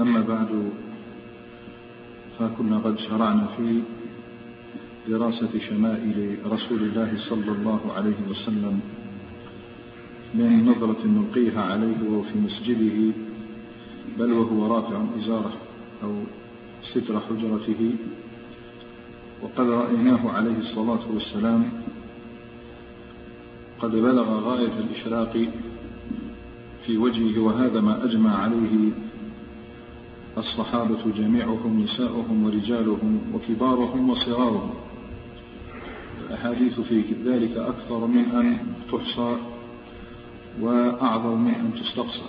[0.00, 0.72] أما بعد
[2.38, 3.82] فكنا قد شرعنا في
[5.08, 8.80] دراسة شمائل رسول الله صلى الله عليه وسلم
[10.34, 13.12] من نظرة نلقيها عليه وهو في مسجده
[14.18, 15.52] بل وهو رافع إزارة
[16.02, 16.14] أو
[16.92, 17.94] ستر حجرته
[19.42, 21.70] وقد رأيناه عليه الصلاة والسلام
[23.80, 25.48] قد بلغ غاية الإشراق
[26.86, 28.90] في وجهه وهذا ما أجمع عليه
[30.38, 34.70] الصحابة جميعهم نساؤهم ورجالهم وكبارهم وصغارهم.
[36.26, 38.58] الأحاديث في ذلك أكثر من أن
[38.92, 39.36] تحصى
[40.60, 42.28] وأعظم من أن تستقصى.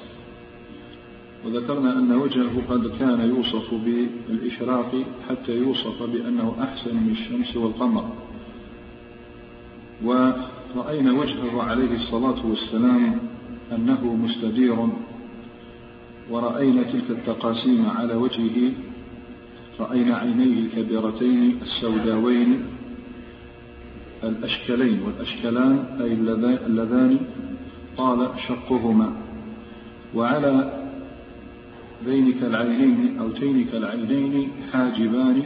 [1.46, 8.10] وذكرنا أن وجهه قد كان يوصف بالإشراق حتى يوصف بأنه أحسن من الشمس والقمر.
[10.04, 13.20] ورأينا وجهه عليه الصلاة والسلام
[13.72, 14.90] أنه مستدير
[16.30, 18.72] ورأينا تلك التقاسيم على وجهه
[19.80, 22.62] رأينا عينيه الكبيرتين السوداوين
[24.24, 26.14] الأشكلين والأشكلان أي
[26.68, 27.18] اللذان
[27.98, 29.14] طال شقهما.
[30.16, 30.84] وعلى
[32.06, 35.44] بينك العينين أو تينك العينين حاجبان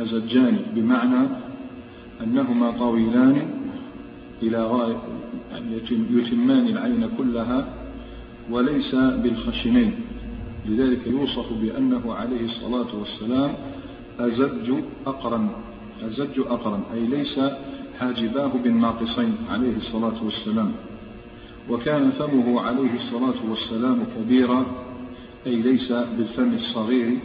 [0.00, 1.28] أزجان بمعنى
[2.22, 3.48] أنهما طويلان
[4.42, 4.96] إلى غاية
[5.52, 5.76] يعني
[6.10, 7.77] يتمان العين كلها
[8.50, 9.94] وليس بالخشنين.
[10.66, 13.54] لذلك يوصف بأنه عليه الصلاة والسلام
[14.18, 14.72] أزج
[15.06, 15.50] أقرا
[16.02, 17.40] أزج أقرا أي ليس
[17.98, 20.72] حاجباه بالناقصين عليه الصلاة والسلام.
[21.70, 24.66] وكان فمه عليه الصلاة والسلام كبيرا
[25.46, 27.18] أي ليس بالفم الصغير.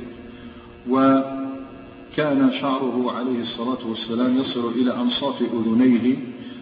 [0.89, 6.17] وكان شعره عليه الصلاة والسلام يصل إلى أنصاف أذنيه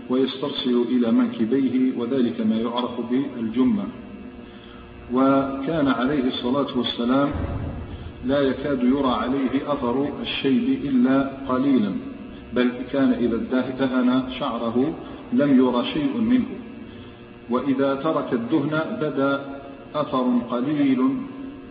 [0.10, 3.84] ويسترسل إلى منكبيه وذلك ما يعرف بالجمة.
[5.14, 7.32] وكان عليه الصلاة والسلام
[8.26, 11.92] لا يكاد يرى عليه أثر الشيب إلا قليلا
[12.54, 13.38] بل كان إذا
[13.80, 14.94] دهن شعره
[15.34, 16.46] لم يرى شيء منه.
[17.50, 19.62] وإذا ترك الدهن بدا
[19.96, 21.00] أثر قليل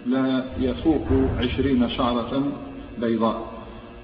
[0.06, 1.06] لا يفوق
[1.38, 2.52] عشرين شعرة
[3.00, 3.52] بيضاء.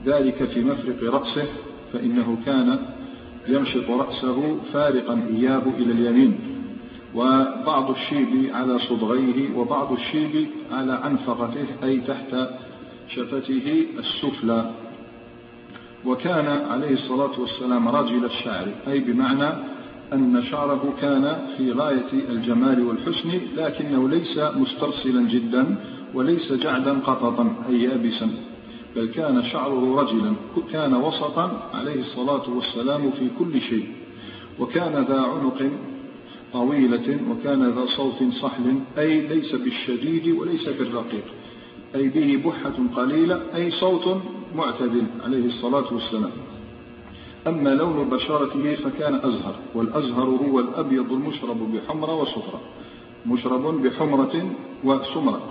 [0.07, 1.47] ذلك في مفرق رأسه
[1.93, 2.79] فإنه كان
[3.49, 6.56] يمشط رأسه فارقا إياه إلى اليمين.
[7.17, 12.37] وبعض الشيب على صدغيه وبعض الشيب على عنفقته أي تحت
[13.09, 14.71] شفته السفلى.
[16.05, 19.49] وكان عليه الصلاة والسلام رجل الشعر أي بمعنى
[20.13, 25.77] أن شعره كان في غاية الجمال والحسن لكنه ليس مسترسلا جدا
[26.15, 28.31] وليس جعدا قططا أي يابسا
[28.97, 30.33] بل كان شعره رجلا
[30.73, 33.89] كان وسطا عليه الصلاة والسلام في كل شيء.
[34.59, 35.71] وكان ذا عنق
[36.57, 38.67] طويلة وكان ذا صوت صحل
[38.99, 41.25] أي ليس بالشديد وليس بالرقيق.
[41.95, 44.07] أي به بحة قليلة أي صوت
[44.55, 46.31] معتدل عليه الصلاة والسلام.
[47.47, 52.61] أما لون بشرته فكان أزهر والأزهر هو الأبيض المشرب بحمرة وصفرة
[53.27, 54.35] مشرب بحمرة
[54.85, 55.43] وسمرة.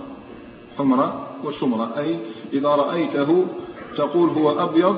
[0.77, 1.07] حمرة
[1.43, 2.19] وسمرة أي
[2.53, 3.45] إذا رأيته
[3.97, 4.95] تقول هو أبيض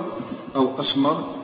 [0.56, 1.37] أو أسمر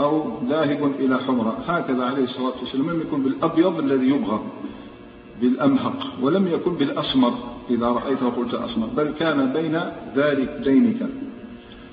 [0.00, 2.90] أو ذاهب إلى حمرة هكذا عليه الصلاة والسلام.
[2.90, 4.42] لم يكن بالأبيض الذي يبغض
[5.40, 7.32] بالأمهق ولم يكن بالأسمر.
[7.70, 8.86] إذا رأيته قلت أسمر.
[8.86, 9.80] بل كان بين
[10.16, 11.08] ذلك دينك.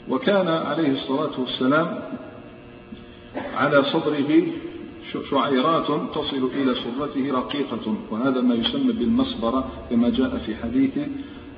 [0.09, 1.99] وكان عليه الصلاة والسلام
[3.55, 4.43] على صدره
[5.29, 7.95] شعيرات تصل إلى سرته رقيقة.
[8.11, 10.99] وهذا ما يسمى بالمصبرة كما جاء في حديث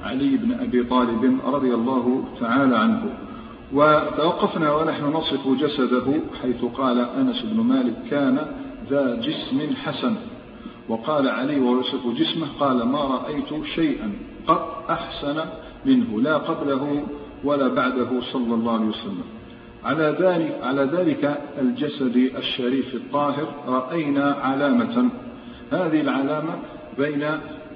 [0.03, 3.17] علي بن أبي طالب رضي الله تعالى عنه.
[3.73, 8.47] وتوقفنا ونحن نصف جسده حيث قال أنس بن مالك كان
[8.89, 10.15] ذا جسم حسن.
[10.89, 14.11] وقال علي ويصف جسمه قال ما رأيت شيئا
[14.47, 15.41] قط أحسن
[15.85, 17.03] منه لا قبله
[17.43, 19.23] ولا بعده صلى الله عليه وسلم.
[19.83, 25.09] على ذلك, على ذلك الجسد الشريف الطاهر رأينا علامة.
[25.71, 26.59] هذه العلامة
[26.97, 27.25] بين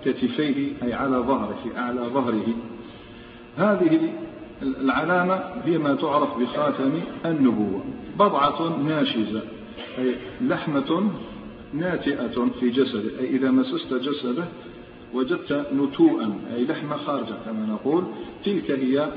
[0.06, 2.48] كتفيه أي على ظهره أعلى ظهره.
[3.58, 4.14] هذه
[4.62, 6.92] العلامة هي ما تعرف بخاتم
[7.26, 7.84] النبوة.
[8.20, 9.42] بضعة ناشزة
[9.98, 11.12] أي لحمة
[11.74, 14.46] ناتئة في جسده أي إذا مسست جسده
[15.14, 18.04] وجدت نتوءا أي لحمة خارجة كما نقول
[18.46, 19.10] تلك هي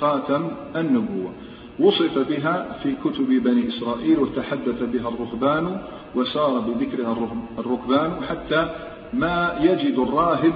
[0.00, 1.32] خاتم النبوة.
[1.78, 5.82] وصف بها في كتب بني إسرائيل وتحدث بها الرهبان
[6.14, 7.28] وسار بذكرها
[7.58, 8.70] الركبان حتى
[9.12, 10.52] ما يجد الراهب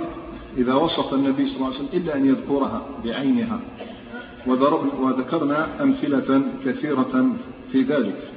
[0.56, 3.60] إذا وصف النبي صلى الله عليه وسلم إلا أن يذكرها بعينها.
[4.46, 7.36] وذكرنا أمثلة كثيرة
[7.72, 8.30] في ذلك.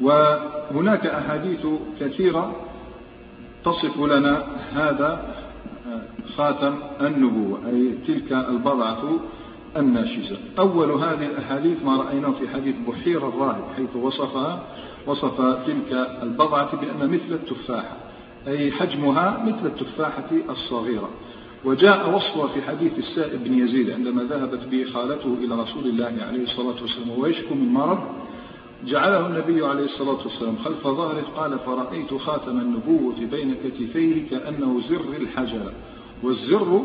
[0.00, 1.66] وهناك أحاديث
[2.00, 2.56] كثيرة
[3.64, 5.34] تصف لنا هذا
[6.36, 9.02] خاتم النبوة أي تلك البضعة
[9.76, 10.36] الناشزة.
[10.58, 14.62] أول هذه الأحاديث ما رأيناه في حديث بحير الراهب حيث وصفها
[15.06, 15.92] وصف تلك
[16.22, 17.96] البضعة بأن مثل التفاحة
[18.48, 21.08] أي حجمها مثل التفاحة الصغيرة.
[21.64, 26.42] وجاء وصفها في حديث السائب بن يزيد عندما ذهبت به خالته إلى رسول الله عليه
[26.42, 27.98] الصلاة والسلام ويشكو من مرض
[28.84, 35.16] جعله النبي عليه الصلاة والسلام خلف ظهره قال فرأيت خاتم النبوة بين كتفيه كأنه زر
[35.16, 35.72] الحجر
[36.22, 36.82] والزر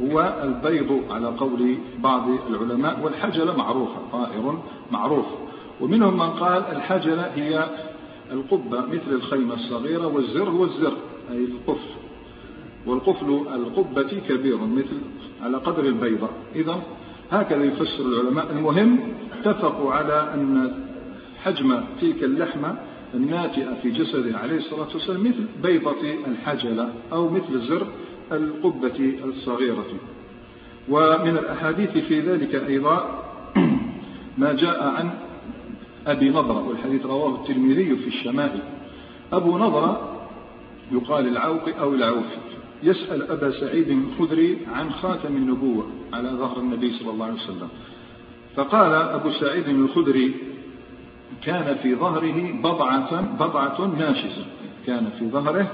[0.00, 4.58] هو البيض على قول بعض العلماء والحجلة معروفة طائر
[4.92, 5.26] معروف.
[5.80, 7.68] ومنهم من قال الحجلة هي
[8.32, 10.92] القبة مثل الخيمة الصغيرة والزر هو الزر
[11.30, 11.88] أي القفل
[12.94, 14.98] والقفل القبة كبير مثل
[15.42, 16.28] على قدر البيضة.
[16.54, 16.82] إذا
[17.30, 18.52] هكذا يفسر العلماء.
[18.52, 18.98] المهم
[19.32, 20.72] اتفقوا على أن
[21.44, 22.76] حجم تلك اللحمة
[23.14, 27.86] الناتئة في جسده عليه الصلاة والسلام مثل بيضة الحجلة أو مثل زر
[28.32, 29.86] القبة الصغيرة.
[30.88, 33.24] ومن الأحاديث في ذلك أيضا
[34.38, 35.10] ما جاء عن
[36.06, 38.60] أبي نضرة والحديث رواه الترمذي في الشمائل.
[39.32, 40.10] أبو نضرة
[40.92, 42.53] يقال العوقي أو العوفي.
[42.84, 47.68] يسأل أبا سعيد الخدري عن خاتم النبوة على ظهر النبي صلى الله عليه وسلم.
[48.56, 50.34] فقال أبو سعيد الخدري
[51.42, 54.44] كان في ظهره بضعة, بضعة ناشزة.
[54.86, 55.72] كان في ظهره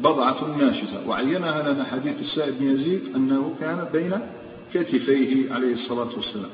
[0.00, 1.08] بضعة ناشزة.
[1.08, 4.18] وعينها لنا حديث السائب بن يزيد أنه كان بين
[4.74, 6.50] كتفيه عليه الصلاة والسلام.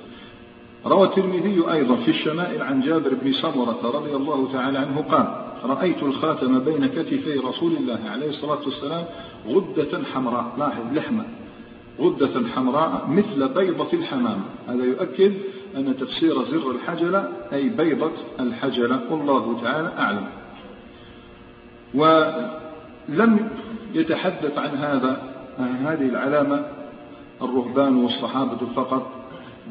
[0.87, 6.03] روى الترمذي أيضا في الشمائل عن جابر بن سمرة رضي الله تعالى عنه قال رأيت
[6.03, 9.05] الخاتم بين كتفي رسول الله عليه الصلاة والسلام
[9.47, 10.55] غدة حمراء.
[10.59, 11.25] لاحظ لحمة.
[12.01, 14.41] غدة حمراء مثل بيضة الحمام.
[14.69, 15.33] هذا يؤكد
[15.77, 19.01] أن تفسير زر الحجلة أي بيضة الحجلة.
[19.11, 20.29] والله تعالى أعلم.
[21.95, 23.51] ولم
[23.95, 25.23] يتحدث عن هذا
[25.59, 26.67] عن هذه العلامة
[27.43, 29.11] الرهبان والصحابة فقط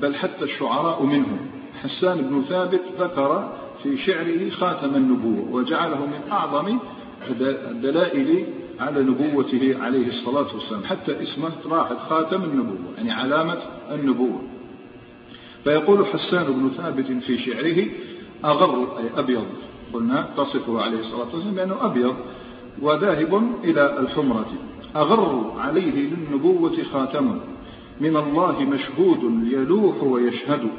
[0.01, 1.39] بل حتى الشعراء منهم.
[1.83, 3.53] حسان بن ثابت ذكر
[3.87, 6.77] في شعره خاتم النبوة وجعله من أعظم
[7.41, 8.45] الدلائل
[8.79, 10.83] على نبوته عليه الصلاة والسلام.
[10.83, 13.57] حتى اسمه راحت خاتم النبوة يعني علامة
[13.91, 14.41] النبوة.
[15.63, 17.85] فيقول حسان بن ثابت في شعره
[18.45, 19.45] أغر أي أبيض.
[19.93, 22.15] قلنا تصفه عليه الصلاة والسلام بأنه أبيض
[22.81, 24.53] وذاهب إلى الحمرة.
[24.95, 27.39] أغر عليه للنبوة خاتم.
[28.01, 30.69] من الله مشهود يلوح ويشهد.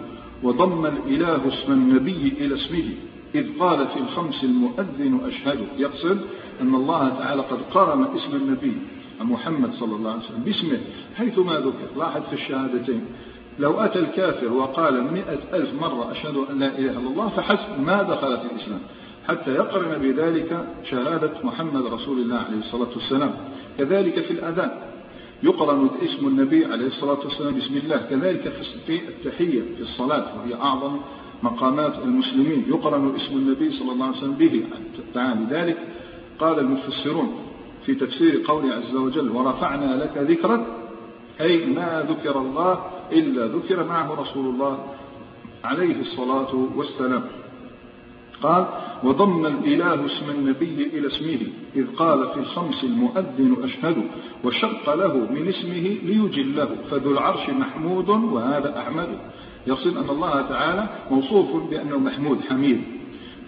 [0.43, 2.95] وضم الإله اسم النبي إلى اسمه
[3.35, 5.59] إذ قال في الخمس المؤذن أشهد.
[5.79, 6.19] يقصد
[6.61, 8.77] أن الله تعالى قد قرن اسم النبي
[9.21, 10.79] محمد صلى الله عليه وسلم باسمه
[11.17, 11.99] حيثما ذكر.
[11.99, 13.05] لاحظ في الشهادتين.
[13.59, 18.03] لو أتى الكافر وقال مئة ألف مرة أشهد أن لا إله إلا الله فحسب ما
[18.03, 18.81] دخل في الإسلام.
[19.29, 23.35] حتى يقرن بذلك شهادة محمد رسول الله عليه الصلاة والسلام.
[23.79, 24.71] كذلك في الأذان.
[25.43, 27.97] يقرن اسم النبي عليه الصلاة والسلام بسم الله.
[27.97, 28.53] كذلك
[28.87, 30.97] في التحية في الصلاة وهي أعظم
[31.43, 32.65] مقامات المسلمين.
[32.69, 34.65] يقرن اسم النبي صلى الله عليه وسلم به.
[35.15, 35.79] تعالى لذلك
[36.39, 37.37] قال المفسرون
[37.87, 40.67] في تفسير قوله عز وجل ورفعنا لك ذكرك
[41.41, 44.79] أي ما ذكر الله إلا ذكر معه رسول الله
[45.65, 47.25] عليه الصلاة والسلام.
[48.43, 48.67] قال
[49.05, 51.39] وضم الإله اسم النبي إلى اسمه
[51.77, 53.97] إذ قال في الخمس المؤذن أشهد
[54.45, 59.09] وشق له من اسمه ليجله فذو العرش محمود وهذا أحمد.
[59.67, 62.81] يقصد أن الله تعالى موصوف بأنه محمود حميد.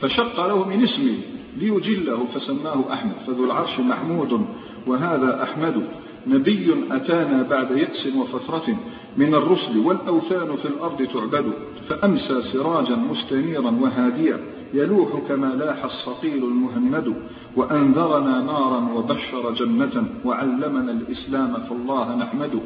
[0.00, 1.18] فشق له من اسمه
[1.56, 4.46] ليجله فسماه أحمد فذو العرش محمود
[4.86, 5.88] وهذا أحمد.
[6.26, 8.76] نبي أتانا بعد يأس وفترة
[9.16, 11.52] من الرسل والأوثان في الأرض تعبد
[11.88, 14.38] فأمسى سراجا مستنيرا وهاديا
[14.74, 17.14] يلوح كما لاح الصقيل المهند
[17.56, 22.60] وأنذرنا نارا وبشر جنة وعلمنا الإسلام فالله نحمد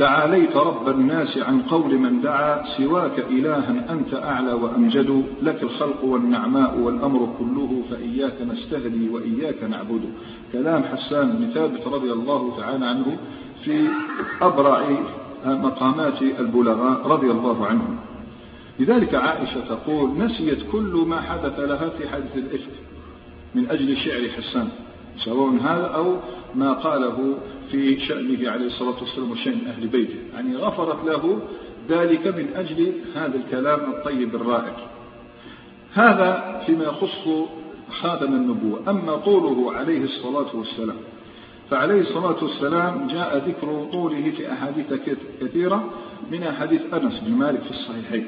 [0.00, 6.78] تعاليت رب الناس عن قول من دعا سواك إلها أنت أعلى وأمجد لك الخلق والنعماء
[6.78, 10.00] والأمر كله فإياك نستهدي وإياك نعبد.
[10.52, 13.18] كلام حسان بن ثابت رضي الله تعالى عنه
[13.64, 13.88] في
[14.42, 14.88] أبرع
[15.46, 17.96] مقامات البلغاء رضي الله عنهم
[18.78, 22.72] لذلك عائشة تقول نسيت كل ما حدث لها في حادث الإفك
[23.54, 24.68] من أجل شعر حسان.
[25.24, 26.16] سواء هذا أو
[26.54, 27.38] ما قاله
[27.70, 30.18] في شأنه عليه الصلاة والسلام وشأن أهل بيته.
[30.34, 31.40] يعني غفرت له
[31.88, 34.76] ذلك من أجل هذا الكلام الطيب الرائع.
[35.92, 37.28] هذا فيما يخص
[37.90, 38.80] خاتم النبوة.
[38.88, 40.96] أما طوله عليه الصلاة والسلام
[41.70, 44.86] فعليه الصلاة والسلام جاء ذكر طوله في أحاديث
[45.40, 45.90] كثيرة
[46.30, 48.26] من أحاديث أنس بن مالك في الصحيحين.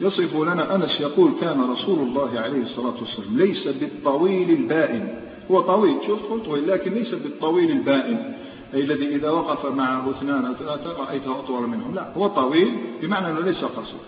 [0.00, 5.31] يصف لنا أنس يقول كان رسول الله عليه الصلاة والسلام ليس بالطويل البائن.
[5.50, 5.96] هو طويل.
[6.06, 8.34] شوف قلت لكن ليس بالطويل البائن.
[8.74, 11.94] أي الذي إذا وقف معه اثنان أو ثلاثة رأيته أطول منهم.
[11.94, 14.00] لا هو طويل بمعنى أنه ليس قصير.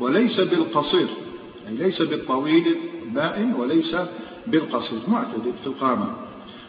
[0.00, 1.08] وليس بالقصير.
[1.68, 3.96] أي ليس بالطويل البائن وليس
[4.46, 4.98] بالقصير.
[5.08, 6.06] معتدل في القامة.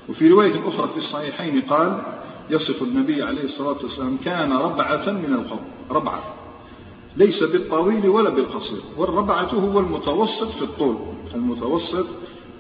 [0.10, 2.01] وفي رواية أخرى في الصحيحين قال
[2.50, 5.65] يصف النبي عليه الصلاة والسلام كان ربعة من القوم.
[5.92, 6.24] ربعة.
[7.18, 8.82] ليس بالطويل ولا بالقصير.
[8.98, 10.98] والربعة هو المتوسط في الطول.
[11.36, 12.06] المتوسط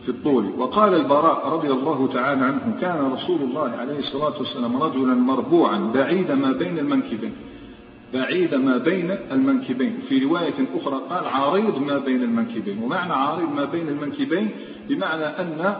[0.03, 0.53] في الطول.
[0.57, 6.31] وقال البراء رضي الله تعالى عنه كان رسول الله عليه الصلاة والسلام رجلا مربوعا بعيد
[6.31, 7.33] ما بين المنكبين.
[8.13, 9.99] بعيد ما بين المنكبين.
[10.09, 12.83] في رواية أخرى قال عريض ما بين المنكبين.
[12.83, 14.49] ومعنى عريض ما بين المنكبين
[14.89, 15.75] بمعنى أن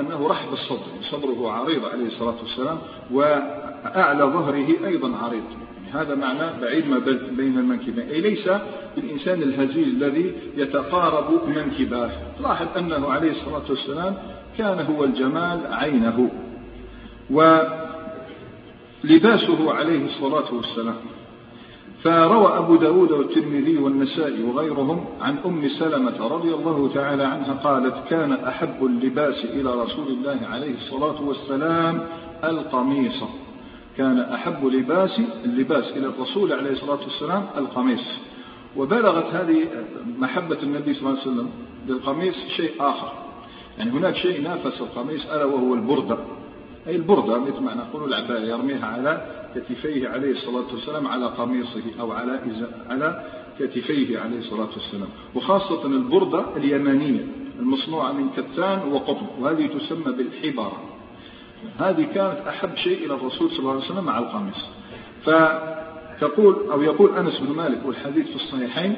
[0.00, 2.78] أنه رحب الصدر صدره عريض عليه الصلاة والسلام
[3.10, 5.44] وأعلى ظهره أيضا عريض.
[5.92, 6.98] هذا معنى بعيد ما
[7.30, 8.08] بين المنكبين.
[8.08, 8.50] أي ليس
[8.98, 12.10] الإنسان الهزيل الذي يتقارب منكباه.
[12.40, 14.16] لاحظ أنه عليه الصلاة والسلام
[14.58, 16.30] كان هو الجمال عينه.
[19.04, 20.96] ولباسه عليه الصلاة والسلام.
[22.04, 28.32] فروى أبو داود والترمذي والنسائي وغيرهم عن أم سلمة رضي الله تعالى عنها قالت كان
[28.32, 32.00] أحب اللباس إلى رسول الله عليه الصلاة والسلام
[32.44, 33.24] القميص.
[33.98, 38.04] كان أحب لباس اللباس إلى الرسول عليه الصلاة والسلام القميص.
[38.76, 39.64] وبلغت هذه
[40.18, 41.50] محبة النبي صلى الله عليه وسلم
[41.88, 43.12] للقميص شيء آخر.
[43.78, 46.18] يعني هناك شيء نافس القميص ألا وهو البردة.
[46.86, 52.12] أي البردة مثل ما نقول العباية يرميها على كتفيه عليه الصلاة والسلام على قميصه أو
[52.12, 52.40] على
[52.90, 53.24] على
[53.58, 55.08] كتفيه عليه الصلاة والسلام.
[55.34, 57.26] وخاصة البردة اليمانية
[57.58, 60.97] المصنوعة من كتان وقطن وهذه تسمى بالحبارة.
[61.78, 64.66] هذه كانت أحب شيء إلى الرسول صلى الله عليه وسلم مع القميص.
[65.24, 68.96] فتقول أو يقول أنس بن مالك والحديث في الصحيحين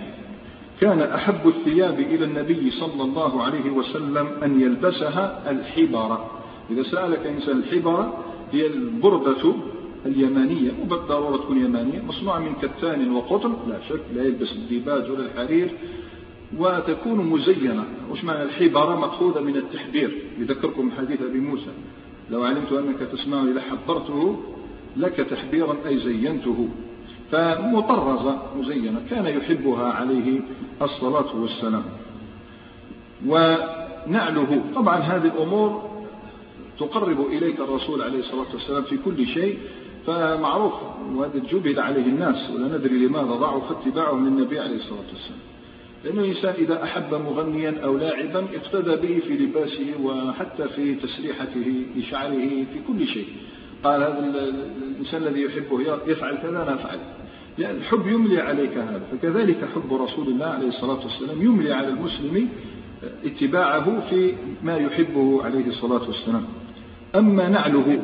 [0.81, 6.31] كان أحب الثياب إلى النبي صلى الله عليه وسلم أن يلبسها الحبارة.
[6.71, 9.55] إذا سألك إنسان الحبارة هي البردة
[10.07, 15.26] اليمانية مو بالضرورة تكون يمانية مصنوعة من كتان وقطن لا شك لا يلبس الديباج ولا
[15.26, 15.71] الحرير
[16.59, 17.85] وتكون مزينة.
[18.11, 20.23] وش معنى الحبارة؟ مأخوذة من التحبير.
[20.38, 21.71] يذكركم حديث أبي موسى.
[22.30, 24.37] لو علمت أنك تسمعني لحبرته
[24.96, 26.68] لك تحبيرا أي زينته.
[27.32, 30.40] فمطرزة مزينة كان يحبها عليه
[30.82, 31.84] الصلاة والسلام.
[33.26, 34.62] ونعله.
[34.75, 35.90] طبعا هذه الأمور
[36.78, 39.58] تقرب إليك الرسول عليه الصلاة والسلام في كل شيء.
[40.06, 40.72] فمعروف
[41.14, 45.50] وهذا جبل عليه الناس ولا ندري لماذا ضعف اتباعهم للنبي عليه الصلاة والسلام.
[46.04, 52.02] لأنه الإنسان إذا أحب مغنيا أو لاعبا اقتدى به في لباسه وحتى في تسريحته في
[52.02, 53.26] شعره في كل شيء.
[53.85, 54.19] قال هذا
[54.90, 56.99] الإنسان الذي يحبه يفعل كذا أنا أفعل.
[57.59, 59.02] يعني الحب يملي عليك هذا.
[59.12, 62.49] فكذلك حب رسول الله عليه الصلاة والسلام يملي على المسلم
[63.25, 66.45] اتباعه في ما يحبه عليه الصلاة والسلام.
[67.14, 68.02] أما نعله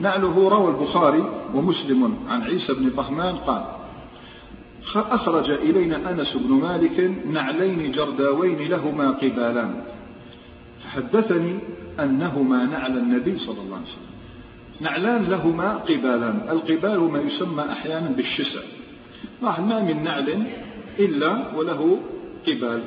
[0.00, 3.64] نعله روى البخاري ومسلم عن عيسى بن طهمان قال
[4.96, 9.84] أخرج إلينا أنس بن مالك نعلين جرداوين لهما قبالان
[10.84, 11.58] فحدثني
[12.00, 14.14] أنهما نعل النبي صلى الله عليه وسلم.
[14.80, 16.46] نعلان لهما قبالان.
[16.50, 18.60] القبال ما يسمى أحيانا بالشسع.
[19.42, 20.46] ما من نعل
[20.98, 22.00] إلا وله
[22.46, 22.82] قبال.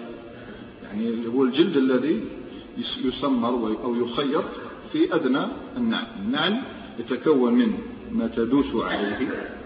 [0.84, 2.24] يعني هو الجلد الذي
[3.04, 4.46] يسمر أو يخيط
[4.92, 5.46] في أدنى
[5.78, 6.06] النعل.
[6.26, 6.62] النعل
[7.00, 7.74] يتكون من
[8.12, 9.57] ما تدوس عليه.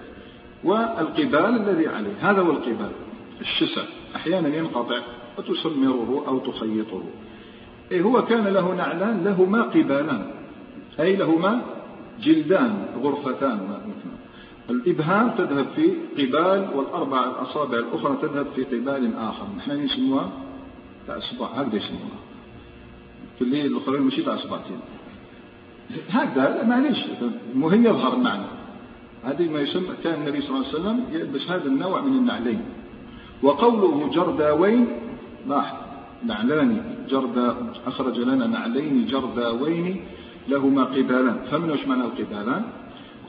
[0.63, 2.13] والقبال الذي عليه.
[2.21, 2.91] هذا هو القبال.
[3.41, 3.81] الشسع
[4.15, 4.99] أحيانا ينقطع
[5.37, 7.03] وتسمره أو تخيطه.
[7.91, 10.31] إيه هو كان له نعلان لهما قبالان.
[10.99, 11.61] أي لهما
[12.21, 13.81] جلدان غرفتان.
[14.69, 19.45] الإبهام تذهب في قبال والأربع الأصابع الأخرى تذهب في قبال آخر.
[19.57, 20.31] نحن نسموها
[21.09, 22.21] أصبع هكذا يسموها.
[23.37, 24.79] في الليل الأخرين مشي أصبعتين
[26.09, 26.97] هكذا معليش.
[27.55, 28.60] مهم يظهر المعنى.
[29.23, 32.61] هذه ما يسمى كان النبي صلى الله عليه وسلم يلبس هذا النوع من النعلين.
[33.43, 34.87] وقوله جرداوين
[35.47, 35.77] لاحظ
[36.25, 37.55] نعلان جردا
[37.87, 40.05] أخرج لنا نعلين جرداوين
[40.47, 41.37] لهما قبالان.
[41.51, 42.63] فمن وش معنى القبالان؟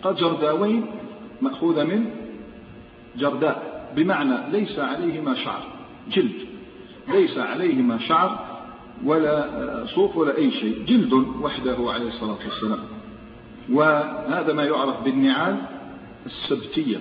[0.02, 0.87] قد جرداوين
[1.42, 2.04] مأخوذة من
[3.18, 5.62] جرداء بمعنى ليس عليهما شعر
[6.12, 6.46] جلد.
[7.08, 8.46] ليس عليهما شعر
[9.04, 12.78] ولا صوف ولا أي شيء جلد وحده عليه الصلاة والسلام.
[13.72, 15.56] وهذا ما يعرف بالنعال
[16.26, 17.00] السبتية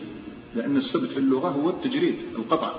[0.55, 2.71] لأن السبت في اللغة هو التجريد القطع.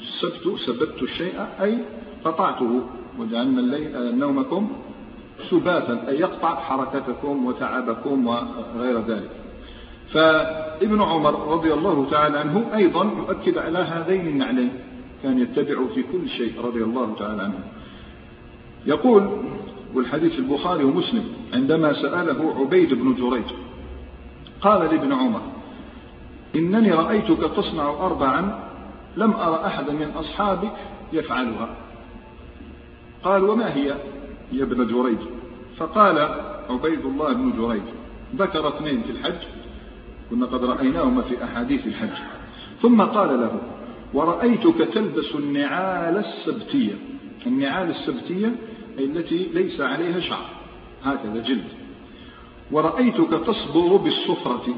[0.00, 1.78] السبت سبت الشيء أي
[2.24, 2.82] قطعته
[3.18, 4.72] وجعلنا الليل نومكم
[5.50, 9.30] سباتا أي يقطع حركتكم وتعبكم وغير ذلك.
[10.12, 14.72] فابن عمر رضي الله تعالى عنه أيضا يؤكد على هذين النعلين
[15.22, 17.60] كان يتبع في كل شيء رضي الله تعالى عنه.
[18.86, 19.42] يقول
[19.94, 23.44] والحديث البخاري ومسلم عندما سأله عبيد بن جريج
[24.60, 25.40] قال لابن عمر
[26.56, 28.68] إنني رأيتك تصنع أربعا
[29.16, 30.72] لم أرى أحدا من أصحابك
[31.12, 31.68] يفعلها.
[33.24, 33.94] قال وما هي؟
[34.52, 35.18] يا ابن جريج.
[35.76, 36.18] فقال
[36.70, 37.82] عبيد الله بن جريج
[38.36, 39.46] ذكر اثنين في الحج
[40.30, 42.16] كنا قد رأيناهما في أحاديث الحج.
[42.82, 43.60] ثم قال له
[44.14, 46.94] ورأيتك تلبس النعال السبتية.
[47.46, 48.56] النعال السبتية
[48.98, 50.46] التي ليس عليها شعر.
[51.04, 51.77] هكذا جلد.
[52.72, 54.74] ورأيتك تصبغ بالصفرة.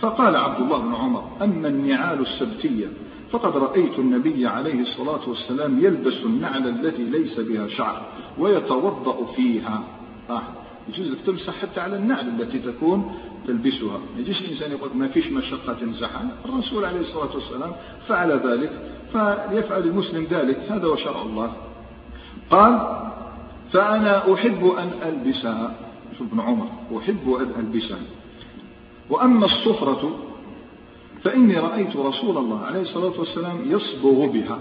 [0.00, 2.86] فقال عبد الله بن عمر أما النعال السبتية
[3.30, 8.02] فقد رأيت النبي عليه الصلاة والسلام يلبس النعل التي ليس بها شعر
[8.38, 9.82] ويتوضأ فيها.
[10.30, 10.42] آه.
[10.88, 13.14] يجوز لك تمسح حتى على النعل التي تكون
[13.46, 13.98] تلبسها.
[13.98, 16.28] ما يجيش الإنسان يقول ما فيش مشقة تمسحها.
[16.44, 17.72] الرسول عليه الصلاة والسلام
[18.08, 18.72] فعل ذلك
[19.12, 20.58] فليفعل المسلم ذلك.
[20.70, 21.52] هذا هو شرع الله.
[22.50, 23.00] قال
[23.72, 25.89] فأنا أحب أن ألبسها.
[26.20, 26.66] ابن عمر
[26.98, 27.98] أحب أن ألبسها
[29.10, 30.18] وأما الصفرة
[31.22, 34.58] فإني رأيت رسول الله عليه الصلاة والسلام يصبغ بها.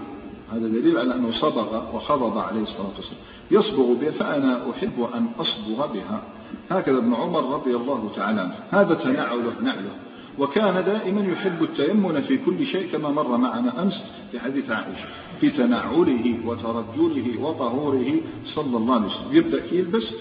[0.51, 3.21] هذا دليل على أنه صبغ وخضب عليه الصلاة والسلام.
[3.51, 6.23] يصبغ بها فأنا أحب أن أصبغ بها.
[6.69, 8.55] هكذا ابن عمر رضي الله تعالى عنه.
[8.71, 9.91] هذا تنعله نعله
[10.39, 14.01] وكان دائما يحب التيمن في كل شيء كما مر معنا أمس
[14.31, 15.05] في حديث عائشة
[15.41, 19.27] في تنعله وترجله وطهوره صلى الله عليه وسلم.
[19.31, 20.13] يبدأ يلبس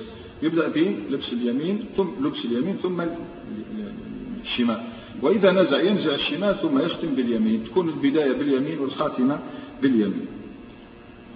[0.42, 3.02] يبدأ بلبس اليمين ثم لبس اليمين ثم
[4.42, 4.80] الشمال.
[5.22, 9.38] وإذا نزع ينزع الشمال ثم يختم باليمين تكون البداية باليمين والخاتمة
[9.82, 10.26] باليمين.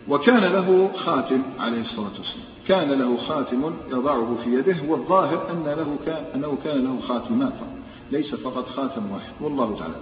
[0.08, 2.46] وكان له خاتم عليه الصلاة والسلام.
[2.68, 7.52] كان له خاتم يضعه في يده والظاهر أن له كان أنه كان له خاتمات.
[8.12, 9.94] ليس فقط خاتم واحد والله تعالى.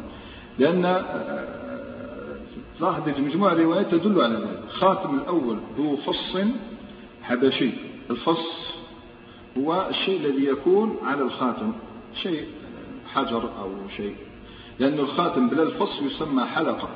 [0.59, 0.83] لأن
[2.81, 4.63] لاحظ مجموعة روايات تدل على ذلك.
[4.69, 6.37] الخاتم الأول ذو فص
[7.23, 7.71] حبشي.
[8.11, 8.70] الفص
[9.61, 11.73] هو الشيء الذي يكون على الخاتم
[12.23, 12.47] شيء
[13.15, 14.17] حجر أو شيء.
[14.79, 16.89] لأن الخاتم بلا الفص يسمى حلقة.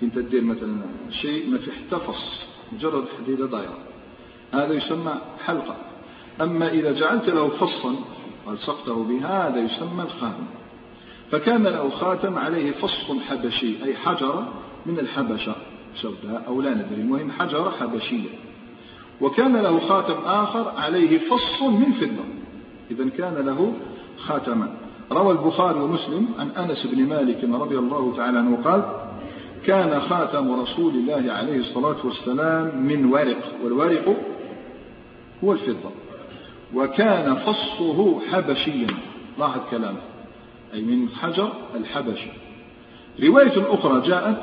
[0.00, 3.78] كنت تدير مثلا شيء ما في حتى فص مجرد حديدة دائرة
[4.52, 5.76] هذا يسمى حلقة.
[6.40, 7.94] أما إذا جعلت له فصا
[8.46, 10.46] والصقته به هذا يسمى الخاتم.
[11.30, 14.52] فكان له خاتم عليه فص حبشي أي حجرة
[14.86, 15.54] من الحبشة.
[15.96, 18.49] سوداء أو لا ندري المهم حجرة حبشية.
[19.20, 22.24] وكان له خاتم آخر عليه فص من فضة.
[22.90, 23.72] إذا كان له
[24.18, 24.68] خاتمان
[25.12, 28.82] روى البخاري ومسلم عن أنس بن مالك رضي الله تعالى عنه قال
[29.66, 34.16] كان خاتم رسول الله عليه الصلاة والسلام من ورق والورق
[35.44, 35.90] هو الفضة.
[36.74, 38.86] وكان فصه حبشيا.
[39.38, 40.00] لاحظ كلامه.
[40.74, 42.26] أي من حجر الحبش.
[43.22, 44.40] رواية أخرى جاءت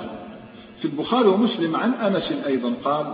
[0.81, 3.05] في البخاري ومسلم عن أنس أيضا قال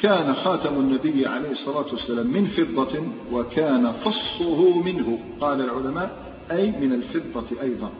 [0.00, 6.10] كان خاتم النبي عليه الصلاة والسلام من فضة وكان فصه منه قال العلماء
[6.50, 7.90] أي من الفضة أيضا.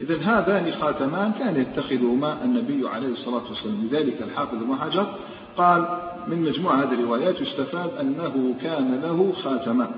[0.00, 3.84] إذا هذان خاتمان كان يتخذهما النبي عليه الصلاة والسلام.
[3.84, 5.18] لذلك الحافظ ابن حجر
[5.56, 9.90] قال من مجموعة هذه الروايات يستفاد أنه كان له خاتمان.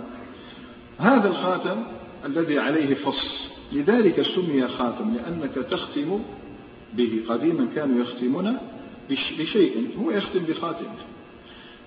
[0.99, 1.77] هذا الخاتم
[2.27, 6.21] الذي عليه فص لذلك سمي خاتم لأنك تختم
[6.95, 7.25] به.
[7.29, 8.59] قديما كانوا يختمون
[9.11, 10.87] بشيء هو يختم بخاتم.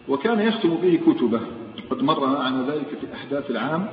[0.07, 1.41] وكان يختم به كتبه.
[1.89, 3.88] قد مر معنا ذلك في أحداث العام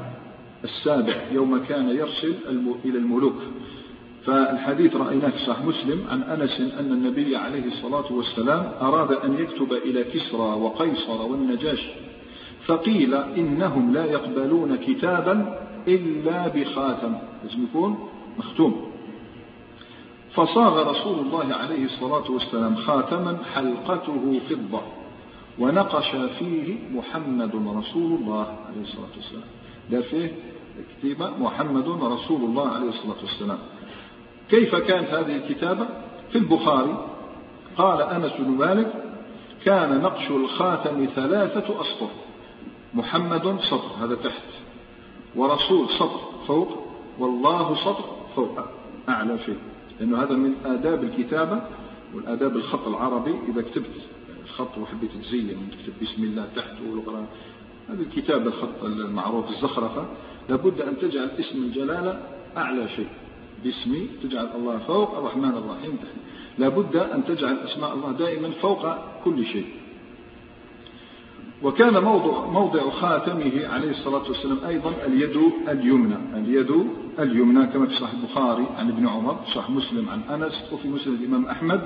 [0.64, 2.34] السابع يوم كان يرسل
[2.84, 3.36] إلى الملوك.
[4.26, 9.72] فالحديث رأيناه في صحيح مسلم عن أنس أن النبي عليه الصلاة والسلام أراد أن يكتب
[9.72, 11.86] إلى كسرى وقيصر والنجاش.
[12.66, 17.14] فقيل إنهم لا يقبلون كتابا إلا بخاتم.
[17.44, 18.87] لازم يكون مختوم.
[20.38, 24.80] فصاغ رسول الله عليه الصلاة والسلام خاتما حلقته فضة
[25.58, 29.48] ونقش فيه محمد رسول الله عليه الصلاة والسلام.
[29.90, 30.34] ده فيه
[30.98, 33.58] كتيبة محمد رسول الله عليه الصلاة والسلام.
[34.50, 35.86] كيف كانت هذه الكتابة؟
[36.32, 37.08] في البخاري
[37.76, 38.92] قال أنس بن مالك
[39.64, 42.10] كان نقش الخاتم ثلاثة أسطر.
[42.94, 44.42] محمد سطر هذا تحت.
[45.36, 46.68] ورسول سطر فوق.
[47.18, 48.04] والله سطر
[48.36, 48.58] فوق.
[49.08, 49.58] أعلى شيء
[50.00, 51.62] لأنه هذا من آداب الكتابة
[52.14, 53.34] والآداب الخط العربي.
[53.48, 53.90] إذا كتبت
[54.44, 57.26] الخط وحبيت تزين تكتب بسم الله تحت والقرآن
[57.88, 60.06] هذا الكتاب الخط المعروف الزخرفة.
[60.48, 62.20] لابد أن تجعل اسم الجلالة
[62.56, 63.08] أعلى شيء.
[63.64, 65.96] باسمي تجعل الله فوق الرحمن الرحيم.
[65.96, 66.14] تحت
[66.58, 68.86] لابد أن تجعل أسماء الله دائما فوق
[69.24, 69.66] كل شيء.
[71.62, 76.16] وكان موضع, موضع خاتمه عليه الصلاة والسلام أيضا اليد اليمنى.
[76.34, 76.86] اليد
[77.18, 81.46] اليمنى كما في صحيح البخاري عن ابن عمر صحيح مسلم عن أنس وفي مسلم الإمام
[81.46, 81.80] أحمد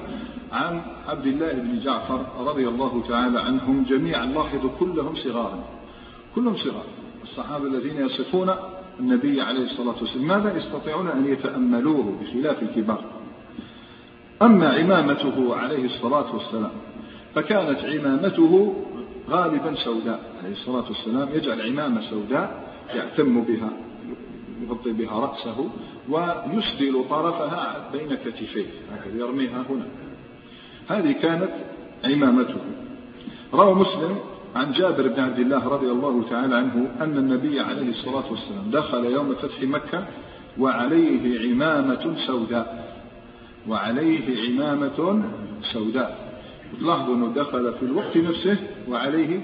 [0.53, 5.65] عن عبد الله بن جعفر رضي الله تعالى عنهم جميعا لاحظوا كلهم صغارا
[6.35, 6.85] كلهم صغار.
[7.23, 8.51] الصحابة الذين يصفون
[9.01, 13.05] النبي عليه الصلاة والسلام ماذا يستطيعون أن يتأملوه بخلاف الكبار؟
[14.43, 16.73] أما عمامته عليه الصلاة والسلام
[17.35, 18.75] فكانت عمامته
[19.31, 23.71] غالبا سوداء عليه الصلاة والسلام يجعل عمامة سوداء يعتم بها.
[24.63, 25.69] يغطي بها رأسه
[26.09, 28.67] ويسدل طرفها بين كتفيه.
[28.93, 29.87] هكذا يرميها هنا.
[30.89, 31.51] هذه كانت
[32.05, 32.61] عمامته.
[33.55, 34.19] روى مسلم
[34.57, 39.05] عن جابر بن عبد الله رضي الله تعالى عنه أن النبي عليه الصلاة والسلام دخل
[39.05, 40.07] يوم فتح مكة
[40.59, 42.97] وعليه عمامة سوداء.
[43.69, 45.23] وعليه عمامة
[45.73, 46.33] سوداء.
[46.81, 48.57] تلاحظوا أنه دخل في الوقت نفسه
[48.89, 49.41] وعليه.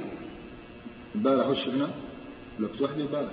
[1.15, 1.89] البارح وش شفنا؟
[2.59, 3.31] لبس وحده البارح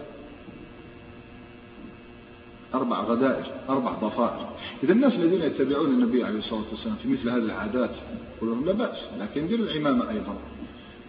[2.76, 4.50] أربع غدائر أربع ضفائر.
[4.84, 7.92] إذا الناس الذين يتبعون النبي عليه الصلاة والسلام في مثل هذه العادات
[8.38, 10.36] يقولون لا بأس لكن دير العمامة أيضا.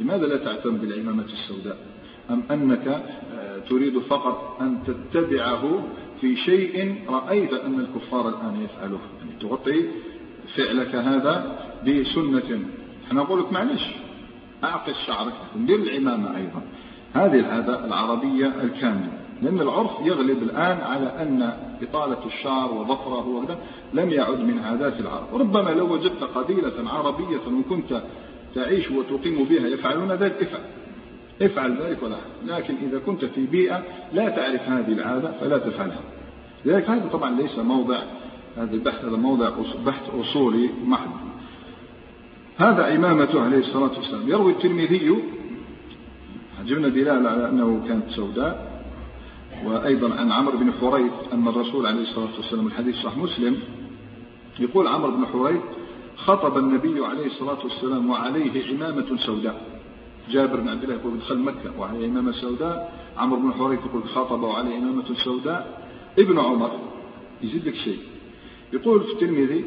[0.00, 1.76] لماذا لا تعتم بالعمامة السوداء؟
[2.30, 5.84] أم أنك آه، تريد فقط أن تتبعه
[6.20, 9.84] في شيء رأيت أن الكفار الآن يفعله؟ يعني تغطي
[10.56, 12.60] فعلك هذا بسنة.
[13.06, 13.82] إحنا نقول لك معلش
[14.64, 16.62] أعقص شعرك دير العمامة أيضا.
[17.14, 19.25] هذه العادة العربية الكاملة.
[19.42, 23.58] لأن العرف يغلب الآن على أن إطالة الشعر وظفره وكذا
[23.94, 25.26] لم يعد من عادات العرب.
[25.34, 28.02] ربما لو وجدت قبيلة عربية وكنت
[28.54, 30.42] تعيش وتقيم بها يفعلون ذلك.
[30.42, 30.60] افعل.
[31.42, 32.16] افعل ذلك ولا.
[32.46, 36.02] لكن إذا كنت في بيئة لا تعرف هذه العادة فلا تفعلها.
[36.64, 37.98] لذلك هذا طبعا ليس موضع
[38.56, 39.50] هذا البحث هذا موضع
[39.86, 41.10] بحث أصولي محض.
[42.58, 44.28] هذا إمامته عليه الصلاة والسلام.
[44.28, 45.22] يروي الترمذي
[46.66, 48.75] جبنا دلالة على أنه كانت سوداء.
[49.64, 53.58] وأيضا عن عمرو بن حريث أن الرسول عليه الصلاة والسلام الحديث صح مسلم
[54.58, 55.60] يقول عمرو بن حريث
[56.16, 59.80] خطب النبي عليه الصلاة والسلام وعليه عمامة سوداء.
[60.30, 62.92] جابر بن عبد الله يقول دخل مكة وعليه عمامة سوداء.
[63.16, 65.88] عمرو بن حريث يقول خطب وعليه عمامة سوداء.
[66.18, 66.70] ابن عمر
[67.42, 67.98] يزيد لك شيء.
[68.72, 69.64] يقول في الترمذي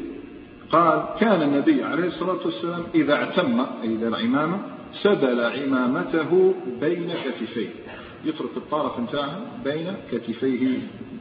[0.72, 4.58] قال كان النبي عليه الصلاة والسلام إذا اعتم أي إذا العمامة
[5.02, 7.68] سدل عمامته بين كتفيه.
[8.24, 10.78] يترك الطرف نتاعها بين كتفيه.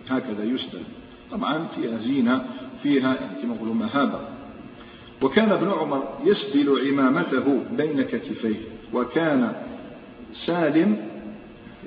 [0.09, 0.83] هكذا يسدل
[1.31, 2.45] طبعا فيها زينة
[2.83, 4.19] فيها كما نقولوا مهابة
[5.21, 8.55] وكان ابن عمر يسدل عمامته بين كتفيه.
[8.93, 9.53] وكان
[10.45, 10.97] سالم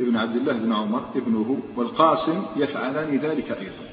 [0.01, 3.93] ابن عبد الله بن عمر ابنه والقاسم يفعلان ذلك أيضا.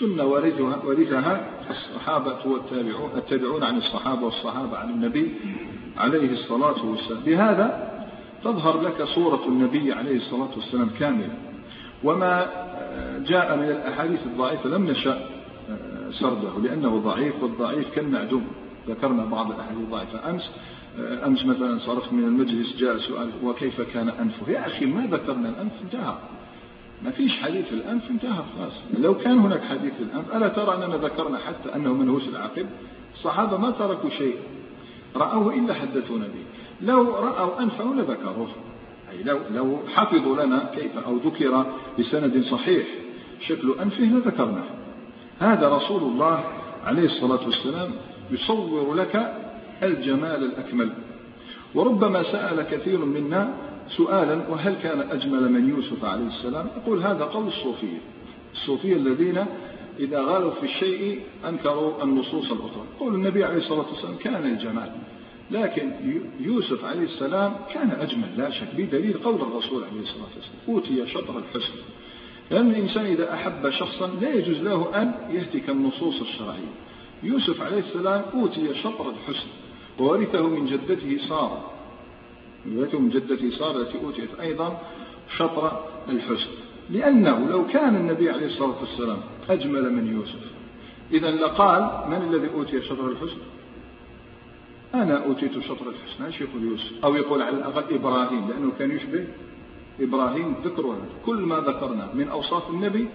[0.00, 5.34] سنة ورثها الصحابة والتابعون التابعون عن الصحابة والصحابة عن النبي
[5.96, 7.22] عليه الصلاة والسلام.
[7.22, 7.91] بهذا
[8.44, 11.34] تظهر لك صورة النبي عليه الصلاة والسلام كاملة.
[12.04, 12.46] وما
[13.26, 15.26] جاء من الأحاديث الضعيفة لم نشأ
[16.10, 18.46] سرده لأنه ضعيف والضعيف كالمعدوم.
[18.88, 20.30] ذكرنا بعض الأحاديث الضعيفة.
[20.30, 20.50] أمس
[21.26, 25.72] أمس مثلا صرفت من المجلس جاء سؤال وكيف كان أنفه؟ يا أخي ما ذكرنا الأنف
[25.82, 26.14] انتهى.
[27.04, 28.72] ما فيش حديث الأنف انتهى خلاص.
[28.98, 32.66] لو كان هناك حديث الأنف ألا ترى أننا ذكرنا حتى أنه منهوس العقب
[33.14, 34.36] الصحابة ما تركوا شيء.
[35.16, 36.44] رأوه إلا حدثونا به.
[36.82, 38.48] لو رأوا أنفه لذكروه.
[39.12, 41.66] أي لو, لو حفظوا لنا كيف أو ذكر
[41.98, 42.86] بسند صحيح
[43.40, 44.64] شكل أنفه لذكرناه.
[45.38, 46.44] هذا رسول الله
[46.84, 47.90] عليه الصلاة والسلام
[48.30, 49.36] يصور لك
[49.82, 50.92] الجمال الأكمل.
[51.74, 53.54] وربما سأل كثير منا
[53.88, 57.98] سؤالا وهل كان أجمل من يوسف عليه السلام؟ أقول هذا قول الصوفية
[58.52, 59.46] الصوفية الذين
[59.98, 62.84] إذا غالوا في الشيء أنكروا النصوص الأخرى.
[63.00, 64.90] قول النبي عليه الصلاة والسلام كان الجمال.
[65.52, 65.92] لكن
[66.40, 71.38] يوسف عليه السلام كان أجمل لا شك بدليل قول الرسول عليه الصلاة والسلام أوتي شطر
[71.38, 71.72] الحسن.
[72.50, 76.72] لأن الإنسان إذا أحب شخصا لا يجوز له أن يهتك النصوص الشرعية.
[77.22, 79.48] يوسف عليه السلام أوتي شطر الحسن
[79.98, 81.70] وورثه من جدته سارة.
[82.76, 84.80] ورثه من جدته سارة التي أوتيت أيضا
[85.36, 86.50] شطر الحسن.
[86.90, 89.18] لأنه لو كان النبي عليه الصلاة والسلام
[89.50, 90.52] أجمل من يوسف
[91.12, 93.38] إذا لقال من الذي أوتي شطر الحسن؟
[94.94, 97.04] أنا أوتيت شطر الحسن إيش يقول يوسف.
[97.04, 99.26] أو يقول على الأقل إبراهيم لأنه كان يشبه
[100.00, 103.08] إبراهيم ذكر كل ما ذكرنا من أوصاف النبي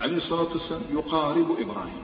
[0.00, 2.02] عليه الصلاة والسلام يقارب إبراهيم.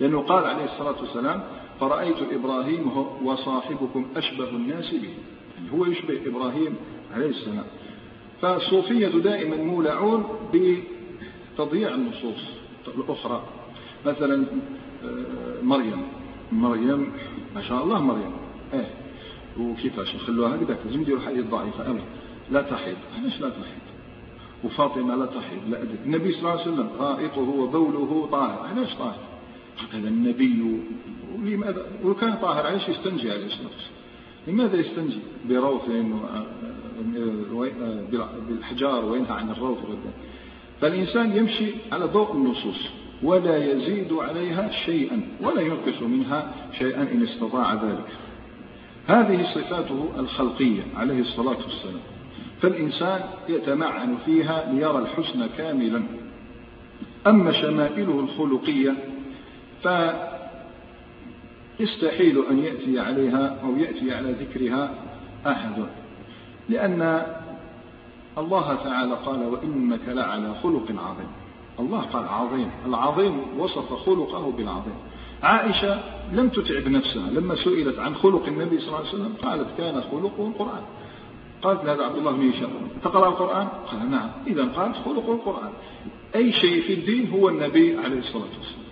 [0.00, 1.42] لأنه قال عليه الصلاة والسلام
[1.80, 2.92] فرأيت إبراهيم
[3.24, 5.14] وصاحبكم أشبه الناس به.
[5.56, 6.76] يعني هو يشبه إبراهيم
[7.14, 7.64] عليه السلام.
[8.42, 12.44] فالصوفية دائما مولعون بتضييع النصوص
[12.88, 13.42] الأخرى.
[14.06, 14.46] مثلا
[15.04, 16.17] آه، مريم.
[16.52, 17.12] مريم
[17.54, 18.32] ما شاء الله مريم.
[18.74, 18.90] إيه
[19.60, 21.86] وكيفاش نخلوها هكذا لازم نديروا حديث ضعيفة.
[21.86, 22.00] أوي
[22.50, 22.96] لا تحيض.
[23.18, 23.86] علاش لا تحيض؟
[24.64, 25.60] وفاطمة لا تحيض.
[25.68, 25.98] لا أدري.
[26.06, 28.66] النبي صلى الله عليه وسلم غائطه وبوله طاهر.
[28.66, 29.18] علاش طاهر؟
[29.92, 30.82] هذا النبي
[31.34, 33.98] ولماذا؟ وكان طاهر علاش يستنجي الصلاة والسلام.
[34.46, 35.82] لماذا يستنجي؟ بروث
[38.48, 39.78] بالحجار وينهى عن الروث
[40.80, 42.88] فالإنسان يمشي على ضوء النصوص.
[43.22, 48.06] ولا يزيد عليها شيئا ولا ينقص منها شيئا إن استطاع ذلك.
[49.06, 52.00] هذه صفاته الخلقية عليه الصلاة والسلام.
[52.62, 56.02] فالإنسان يتمعن فيها ليرى الحسن كاملا.
[57.26, 58.94] أما شمائله الخلقية
[61.78, 64.90] فيستحيل أن يأتي عليها أو يأتي على ذكرها
[65.46, 65.86] أحد.
[66.68, 67.22] لأن
[68.38, 71.37] الله تعالى قال وإنك لعلى خلق عظيم.
[71.80, 72.70] الله قال عظيم.
[72.86, 74.94] العظيم وصف خلقه بالعظيم.
[75.42, 76.00] عائشة
[76.32, 77.30] لم تتعب نفسها.
[77.30, 80.82] لما سئلت عن خلق النبي صلى الله عليه وسلم قالت كان خلقه القرآن.
[81.62, 82.70] قالت لهذا عبد الله بن هشام
[83.04, 84.30] تقرأ القرآن؟ قال نعم.
[84.46, 85.70] إذا قالت خلق القرآن.
[86.36, 88.88] أي شيء في الدين هو النبي عليه الصلاة والسلام.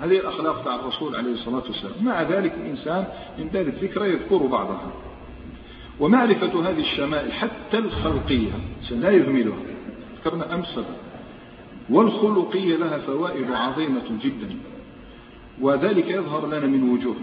[0.00, 2.04] هذه الأخلاق تاع الرسول عليه الصلاة والسلام.
[2.04, 3.06] مع ذلك الإنسان
[3.38, 4.92] من باب الذكرى يذكر بعضها.
[6.00, 8.52] ومعرفة هذه الشمائل حتى الخلقية
[8.90, 9.58] لا يهملها.
[10.20, 10.78] ذكرنا أمس
[11.92, 14.56] والخلقية لها فوائد عظيمة جدا
[15.60, 17.16] وذلك يظهر لنا من وجوه.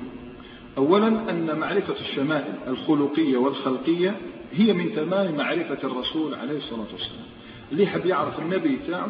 [0.78, 4.16] أولا أن معرفة الشمائل الخلقية والخلقية
[4.52, 7.26] هي من تمام معرفة الرسول عليه الصلاة والسلام.
[7.72, 9.10] اللي يحب يعرف النبي تاعه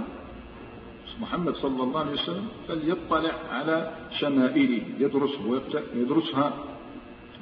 [1.22, 5.62] محمد صلى الله عليه وسلم فليطلع على شمائله يدرسه
[5.95, 6.54] ويدرسها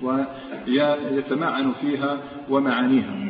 [0.01, 2.17] ويتمعن فيها
[2.49, 3.29] ومعانيها.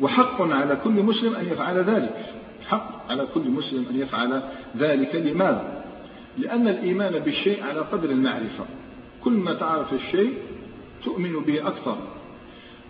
[0.00, 2.35] وحق على كل مسلم أن يفعل ذلك.
[2.68, 4.42] حق على كل مسلم أن يفعل
[4.76, 5.14] ذلك.
[5.14, 5.84] لماذا؟
[6.38, 8.64] لأن الإيمان بالشيء على قدر المعرفة.
[9.24, 10.38] كل ما تعرف الشيء
[11.04, 11.96] تؤمن به أكثر.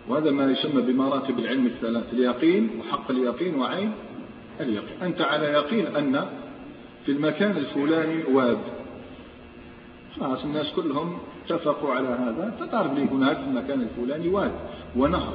[0.07, 3.91] وهذا ما يسمى بمراتب العلم الثلاث اليقين وحق اليقين وعين
[4.59, 5.01] اليقين.
[5.01, 6.25] أنت على يقين أن
[7.05, 8.57] في المكان الفلاني واد.
[10.19, 12.55] خلاص الناس كلهم اتفقوا على هذا.
[12.59, 14.51] فتعرف لي هناك في المكان الفلاني واد
[14.95, 15.33] ونهر.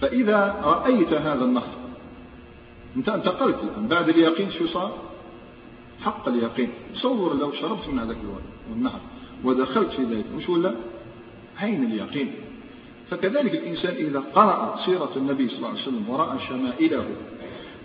[0.00, 1.79] فإذا رأيت هذا النهر
[2.96, 4.98] أنت انتقلت الآن بعد اليقين شو صار؟
[6.00, 6.70] حق اليقين.
[6.94, 9.00] تصور لو شربت من هذاك الواد والنهر
[9.44, 10.74] ودخلت في ذلك مش ولا؟
[11.58, 12.34] عين اليقين.
[13.10, 17.06] فكذلك الإنسان إذا قرأ سيرة النبي صلى الله عليه وسلم ورأى شمائله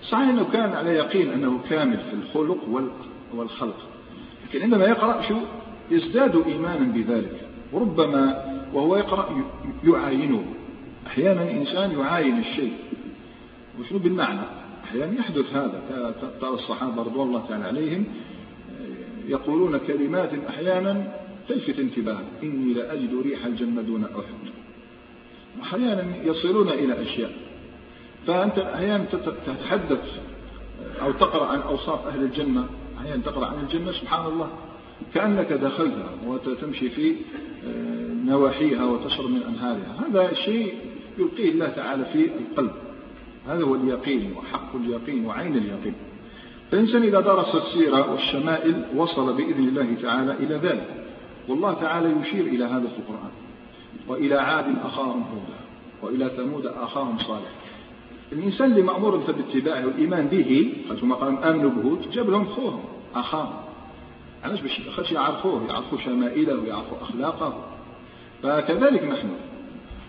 [0.04, 2.90] صحيح أنه كان على يقين أنه كامل في الخلق
[3.34, 3.78] والخلق.
[4.48, 5.36] لكن عندما يقرأ شو؟
[5.92, 7.48] يزداد إيمانا بذلك.
[7.72, 9.44] وربما وهو يقرأ
[9.84, 10.46] يعاينه.
[11.08, 12.74] أحيانا الإنسان يعاين الشيء.
[13.80, 15.82] وشنو بالمعنى؟ أحيانا يحدث هذا.
[16.42, 18.06] ترى الصحابة رضوان الله تعالى عليهم
[19.28, 21.14] يقولون كلمات أحيانا
[21.50, 22.22] تلفت انتباه.
[22.44, 24.52] إني لأجد ريح الجنة دون أحد.
[25.62, 27.32] أحيانا يصلون إلى أشياء.
[28.28, 29.06] فأنت أحيانا
[29.46, 30.20] تتحدث
[31.02, 32.68] أو تقرأ عن أوصاف أهل الجنة.
[32.98, 34.50] أحيانا تقرأ عن الجنة سبحان الله.
[35.14, 37.16] كأنك دخلتها وتمشي في
[37.68, 40.08] آه، نواحيها وتشرب من أنهارها.
[40.08, 40.74] هذا شيء
[41.18, 42.85] يلقيه الله تعالى في القلب.
[43.48, 45.94] هذا هو اليقين وحق اليقين وعين اليقين.
[46.72, 51.06] فالإنسان إذا درس السيرة والشمائل وصل بإذن الله تعالى إلى ذلك.
[51.48, 53.32] والله تعالى يشير إلى هذا في القرآن.
[54.08, 55.60] وإلى عاد أخاهم هودا
[56.02, 57.52] وإلى ثمود أخاهم صالح.
[58.32, 62.84] الإنسان اللي مأمور باتباعه والإيمان به كما قال آمنوا بهود جاب لهم خوهم
[63.16, 63.54] أخاهم.
[64.44, 67.64] علاش باش خاطش يعرفوه يعرفوا شمائله ويعرفوا أخلاقه.
[68.44, 69.30] فكذلك نحن.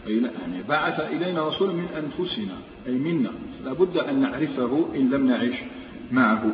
[0.06, 2.56] يعني بعث إلينا رسول من أنفسنا.
[2.86, 3.32] أي منا.
[3.64, 5.54] لابد أن نعرفه إن لم نعش
[6.12, 6.52] معه.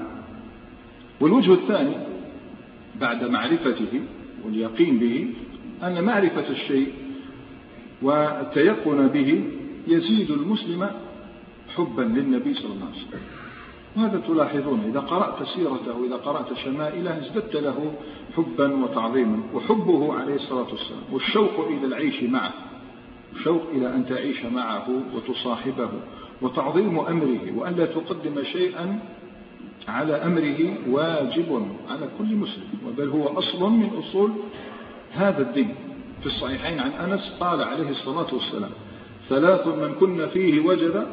[1.21, 1.97] والوجه الثاني
[3.01, 4.01] بعد معرفته
[4.45, 5.35] واليقين به
[5.83, 6.93] أن معرفة الشيء
[8.03, 9.45] والتيقن به
[9.89, 10.91] يزيد المسلم
[11.77, 13.21] حبا للنبي صلى الله عليه وسلم.
[13.97, 17.95] وهذا تلاحظون؟ إذا قرأت سيرته وإذا قرأت شمائله ازددت له
[18.37, 19.43] حبا وتعظيما.
[19.55, 21.03] وحبه عليه الصلاة والسلام.
[21.13, 22.53] والشوق إلى العيش معه.
[23.37, 25.91] الشوق إلى أن تعيش معه وتصاحبه.
[26.43, 28.99] وتعظيم أمره وأن لا تقدم شيئا
[29.89, 32.65] على أمره واجب على كل مسلم
[32.99, 34.33] بل هو أصل من أصول
[35.13, 35.75] هذا الدين.
[36.21, 38.71] في الصحيحين عن أنس قال عليه الصلاة والسلام
[39.29, 41.07] ثلاث من كن فيه وجد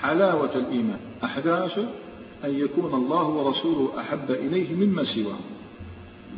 [0.00, 1.78] حلاوة الإيمان أحداث
[2.44, 5.38] أن يكون الله ورسوله أحب إليه مما سواه.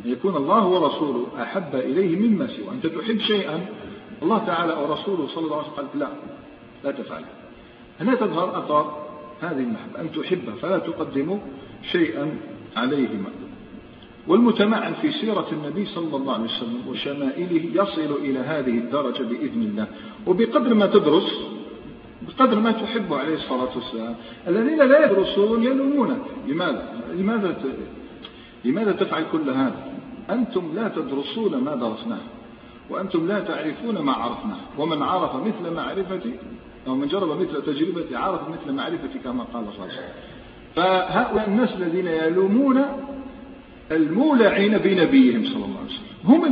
[0.05, 3.65] أن يكون الله ورسوله أحب إليه مما سوى أنت تحب شيئا
[4.21, 6.07] الله تعالى ورسوله صلى الله عليه وسلم قال لا
[6.83, 7.23] لا تفعل
[7.99, 9.03] هنا تظهر أثار
[9.41, 11.39] هذه المحبة أن تحبه فلا تقدم
[11.91, 12.37] شيئا
[12.75, 13.29] عليهما
[14.27, 19.87] والمتمعن في سيرة النبي صلى الله عليه وسلم وشمائله يصل إلى هذه الدرجة بإذن الله.
[20.27, 21.47] وبقدر ما تدرس
[22.21, 24.15] بقدر ما تحب عليه الصلاة والسلام.
[24.47, 27.61] الذين لا يدرسون يلومونك لماذا؟ لماذا
[28.65, 29.93] لماذا تفعل كل هذا؟
[30.29, 32.21] أنتم لا تدرسون ما درسناه
[32.89, 34.59] وأنتم لا تعرفون ما عرفناه.
[34.77, 36.33] ومن عرف مثل معرفتي
[36.87, 39.87] أو من جرب مثل تجربتي عرف مثل معرفتي كما قال الرسول
[40.75, 42.81] فهؤلاء الناس الذين يلومون
[43.91, 46.07] المولعين بنبيهم صلى الله عليه وسلم.
[46.23, 46.45] هم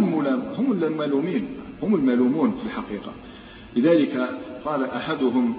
[0.57, 1.47] هم الملومين
[1.83, 3.13] هم الملومون في الحقيقة.
[3.75, 4.29] لذلك
[4.65, 5.55] قال أحدهم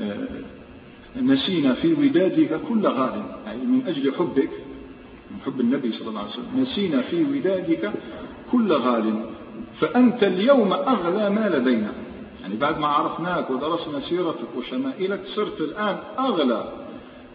[0.00, 0.28] آه،
[1.22, 4.50] نسينا في ودادك كل غال يعني من أجل حبك
[5.30, 7.92] من حب النبي صلى الله عليه وسلم نسينا في ودادك
[8.52, 9.24] كل غال
[9.80, 11.92] فأنت اليوم أغلى ما لدينا.
[12.44, 16.72] يعني بعد ما عرفناك ودرسنا سيرتك وشمائلك صرت الآن أغلى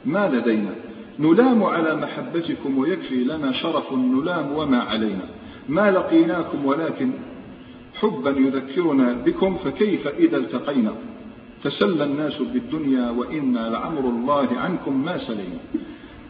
[0.05, 0.75] ما لدينا.
[1.19, 5.29] نلام على محبتكم ويكفي لنا شرف نلام وما علينا.
[5.69, 7.11] ما لقيناكم ولكن
[7.95, 10.93] حبا يذكرنا بكم فكيف إذا التقينا؟
[11.63, 15.59] تسلى الناس بالدنيا وإنا لعمر الله عنكم ما سلينا.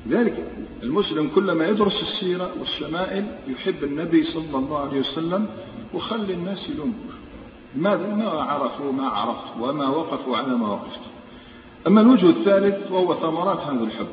[0.10, 0.52] ذلك
[0.84, 5.48] المسلم كلما يدرس السيرة والشمائل يحب النبي صلى الله عليه وسلم
[5.94, 7.19] وخلي الناس يلومك
[7.76, 11.00] ماذا ما عرفوا ما عرفت وما وقفوا على ما وقفت.
[11.88, 14.08] أما الوجه الثالث وهو ثمرات هذا الحب.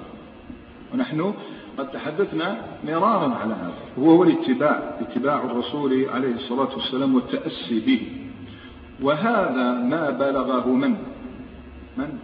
[0.95, 1.35] ونحن
[1.79, 3.75] قد تحدثنا مرارا على هذا.
[3.97, 8.03] وهو الاتباع اتباع الرسول عليه الصلاة والسلام والتأسي به.
[9.03, 10.97] وهذا ما بلغه من؟
[11.97, 12.19] من؟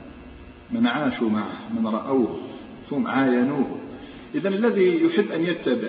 [0.70, 2.36] من عاشوا معه من رأوه
[2.90, 3.78] ثم عاينوه.
[4.34, 5.88] إذا الذي يحب أن يتبع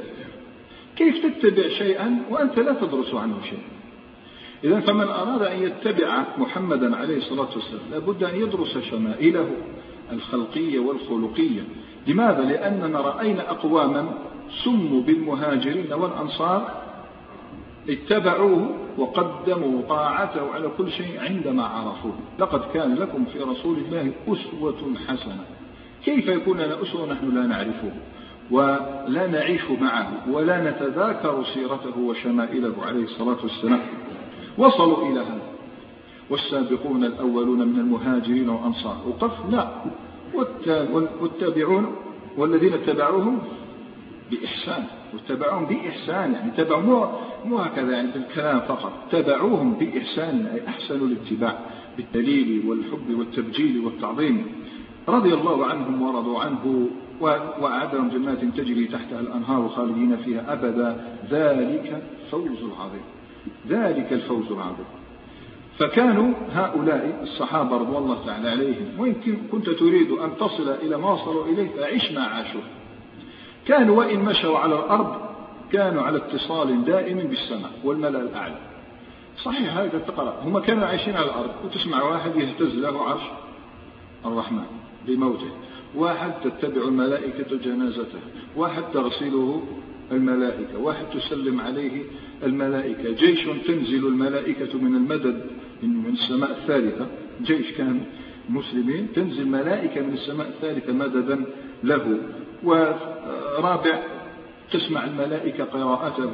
[0.95, 3.72] كيف تتبع شيئا وأنت لا تدرس عنه شيء
[4.63, 9.49] إذا فمن أراد أن يتبع محمدا عليه الصلاة والسلام لابد أن يدرس شمائله
[10.11, 11.61] الخلقية والخلقية.
[12.07, 14.13] لماذا؟ لأننا رأينا أقواما
[14.63, 16.71] سموا بالمهاجرين والأنصار
[17.89, 22.15] اتبعوه وقدموا طاعته على كل شيء عندما عرفوه.
[22.39, 25.45] لقد كان لكم في رسول الله أسوة حسنة.
[26.05, 27.91] كيف يكون لنا أسوة ونحن لا نعرفه
[28.51, 33.81] ولا نعيش معه ولا نتذاكر سيرته وشمائله عليه الصلاة والسلام؟
[34.57, 35.41] وصلوا إلى هذا
[36.29, 38.97] والسابقون الأولون من المهاجرين والأنصار.
[39.07, 39.67] وقف لا.
[41.21, 41.95] والتابعون
[42.37, 43.39] والذين اتبعوهم
[44.31, 44.83] بإحسان.
[45.13, 46.33] واتبعوهم بإحسان.
[46.33, 47.07] يعني تبعوا
[47.45, 48.91] مو, هكذا يعني بالكلام فقط.
[49.11, 50.45] تبعوهم بإحسان.
[50.45, 51.59] أي أحسنوا الاتباع
[51.97, 54.45] بالدليل والحب والتبجيل والتعظيم.
[55.09, 56.87] رضي الله عنهم ورضوا عنه.
[57.61, 61.17] وأعد لهم جنات تجري تحتها الأنهار خالدين فيها أبدا.
[61.31, 63.03] ذلك فوز العظيم.
[63.69, 64.85] ذلك الفوز العظيم.
[65.79, 69.13] فكانوا هؤلاء الصحابة رضوان الله تعالى عليهم وإن
[69.51, 72.61] كنت تريد أن تصل إلى ما وصلوا إليه فعش ما عاشوا.
[73.65, 75.15] كانوا وإن مشوا على الأرض
[75.71, 78.57] كانوا على اتصال دائم بالسماء والملأ الأعلى.
[79.43, 80.39] صحيح هذا تقرأ.
[80.43, 83.23] هم كانوا عايشين على الأرض وتسمع واحد يهتز له عرش
[84.25, 84.65] الرحمن
[85.07, 85.49] بموته.
[85.95, 88.19] واحد تتبع الملائكة جنازته.
[88.55, 89.63] واحد تغسله
[90.13, 90.79] الملائكة.
[90.79, 92.03] واحد تسلم عليه
[92.43, 93.11] الملائكة.
[93.11, 95.45] جيش تنزل الملائكة من المدد
[95.83, 97.07] من السماء الثالثة.
[97.41, 98.01] جيش كان
[98.49, 101.45] مسلمين تنزل ملائكة من السماء الثالثة مددا
[101.83, 102.17] له.
[102.63, 104.03] ورابع
[104.71, 106.31] تسمع الملائكة قراءته.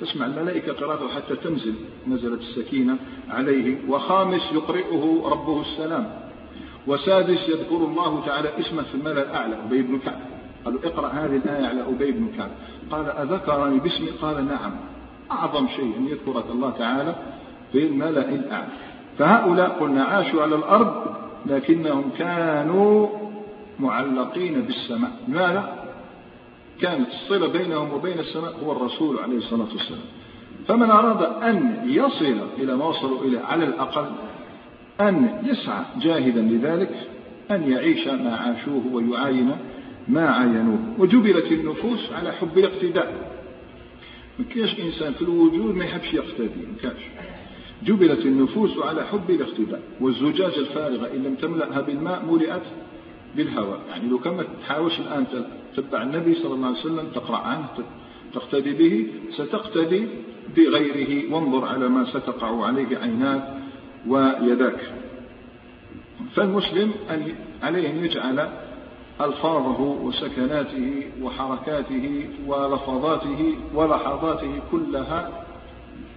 [0.00, 1.74] تسمع الملائكة قراءته حتى تنزل.
[2.08, 2.96] نزلت السكينة
[3.28, 3.76] عليه.
[3.88, 6.20] وخامس يقرئه ربه السلام.
[6.86, 10.37] وسادس يذكر الله تعالى اسمه في الملأ الأعلى أبي بن كعب.
[10.68, 12.50] قالوا اقرأ هذه الآية على أبي بن كعب.
[12.90, 14.72] قال أذكرني باسمي؟ قال نعم.
[15.30, 17.14] أعظم شيء أن يذكرك الله تعالى
[17.72, 18.68] في الملأ الأعلى.
[19.18, 21.14] فهؤلاء قلنا عاشوا على الأرض
[21.46, 23.08] لكنهم كانوا
[23.80, 25.10] معلقين بالسماء.
[25.28, 25.84] لماذا؟
[26.80, 30.04] كانت الصلة بينهم وبين السماء هو الرسول عليه الصلاة والسلام.
[30.68, 34.06] فمن أراد أن يصل إلى ما وصلوا إليه على الأقل
[35.00, 37.08] أن يسعى جاهدا لذلك
[37.50, 39.56] أن يعيش ما عاشوه ويعاين
[40.08, 43.38] ما عاينوه وجبلت النفوس على حب الاقتداء.
[44.38, 47.02] ما كاش إنسان في الوجود ما يحبش يقتدي ما كاش
[47.84, 49.82] جبلت النفوس على حب الاقتداء.
[50.00, 52.62] والزجاجة الفارغة إن لم تملأها بالماء ملئت
[53.36, 53.80] بالهواء.
[53.90, 55.24] يعني لو كما تحاولش الآن
[55.76, 57.66] تتبع النبي صلى الله عليه وسلم تقرأ عنه
[58.34, 60.06] تقتدي به ستقتدي
[60.56, 61.34] بغيره.
[61.34, 63.58] وانظر على ما ستقع عليه عيناك
[64.06, 64.80] ويداك.
[66.34, 66.92] فالمسلم
[67.62, 68.48] عليه أن يجعل
[69.20, 75.44] ألفاظه وسكناته وحركاته ولفظاته ولحظاته كلها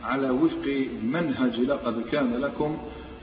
[0.04, 2.78] على وفق منهج لقد كان لكم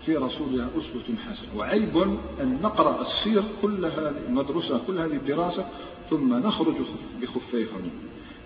[0.06, 1.58] في رسول الله أسوة حسنة.
[1.58, 1.96] وعيب
[2.40, 5.64] أن نقرأ السير كل هذه ندرسها كل هذه الدراسة
[6.10, 6.74] ثم نخرج
[7.22, 7.90] بخفيهم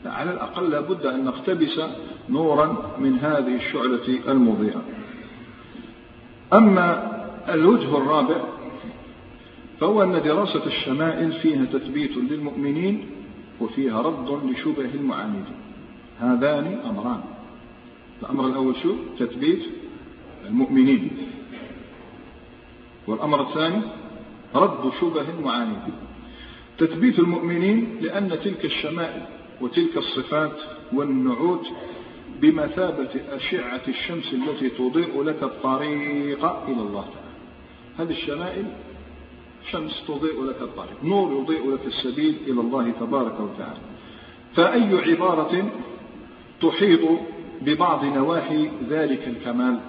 [0.06, 1.80] على الأقل لابد أن نقتبس
[2.28, 4.82] نورا من هذه الشعلة المضيئة.
[6.52, 7.12] أما
[7.48, 8.36] الوجه الرابع
[9.82, 13.06] فهو أن دراسة الشمائل فيها تثبيت للمؤمنين
[13.60, 15.54] وفيها رد لشبه المعاندين.
[16.20, 17.20] هذان أمران.
[18.22, 19.62] الأمر الأول شو؟ تثبيت
[20.46, 21.10] المؤمنين.
[23.06, 23.82] والأمر الثاني
[24.54, 25.94] رد شبه المعاندين.
[26.78, 29.22] تثبيت المؤمنين لأن تلك الشمائل
[29.60, 30.56] وتلك الصفات
[30.92, 31.66] والنعوت
[32.40, 37.32] بمثابة أشعة الشمس التي تضيء لك الطريق إلى الله تعالى.
[37.98, 38.64] هذه الشمائل
[39.70, 43.80] شمس تضيء لك الطريق نور يضيء لك السبيل إلى الله تبارك وتعالى.
[44.56, 45.70] فأي عبارة
[46.62, 47.00] تحيط
[47.62, 49.80] ببعض نواحي ذلك الكمال؟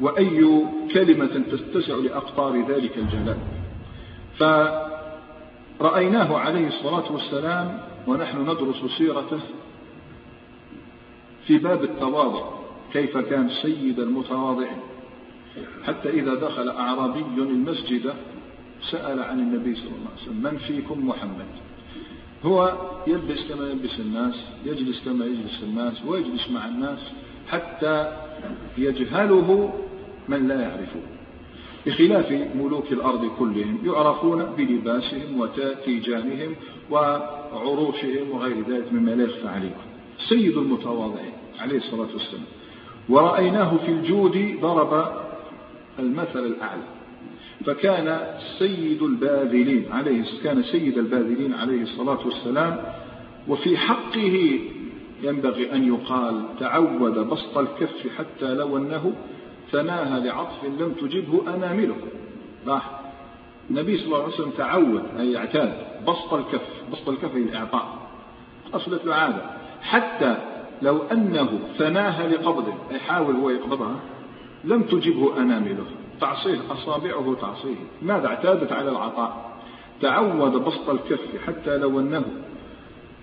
[0.00, 3.38] وأي كلمة تتسع لأقطار ذلك الجلال؟
[5.78, 9.40] فرأيناه عليه الصلاة والسلام ونحن ندرس سيرته
[11.46, 12.42] في باب التواضع
[12.92, 14.80] كيف كان سيد المتواضعين.
[15.86, 18.14] حتى إذا دخل أعرابي المسجد
[18.82, 21.46] سأل عن النبي صلى الله عليه وسلم من فيكم محمد؟
[22.44, 22.76] هو
[23.06, 26.98] يلبس كما يلبس الناس يجلس كما يجلس الناس ويجلس مع الناس
[27.48, 28.12] حتى
[28.78, 29.72] يجهله
[30.28, 31.00] من لا يعرفه.
[31.86, 36.54] بخلاف ملوك الأرض كلهم يعرفون بلباسهم وتيجانهم
[36.90, 39.80] وعروشهم وغير ذلك مما لا يخفى عليكم
[40.28, 42.44] سيد المتواضعين عليه الصلاة والسلام.
[43.08, 45.12] ورأيناه في الجود ضرب
[45.98, 46.97] المثل الأعلى.
[47.66, 48.20] فكان
[48.58, 52.82] سيد الباذلين عليه كان سيد الباذلين عليه الصلاة والسلام
[53.48, 54.60] وفي حقه
[55.22, 59.12] ينبغي أن يقال تعود بسط الكف حتى لو أنه
[59.72, 61.96] ثناها لعطف لم تجبه أنامله.
[62.66, 63.00] راح.
[63.70, 65.72] النبي صلى الله عليه وسلم تعود أي اعتاد
[66.08, 68.08] بسط الكف بسط الكف هي الإعطاء.
[68.74, 69.42] أصلت له عادة.
[69.82, 70.36] حتى
[70.82, 73.96] لو أنه ثناها لقبضه أي حاول هو يقبضها
[74.64, 75.86] لم تجبه أنامله.
[76.20, 79.58] تعصيه أصابعه تعصيه ماذا؟ اعتادت على العطاء.
[80.00, 82.24] تعود بسط الكف حتى لو أنه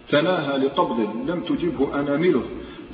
[0.10, 2.44] تناهى لقبض لم تجبه أنامله.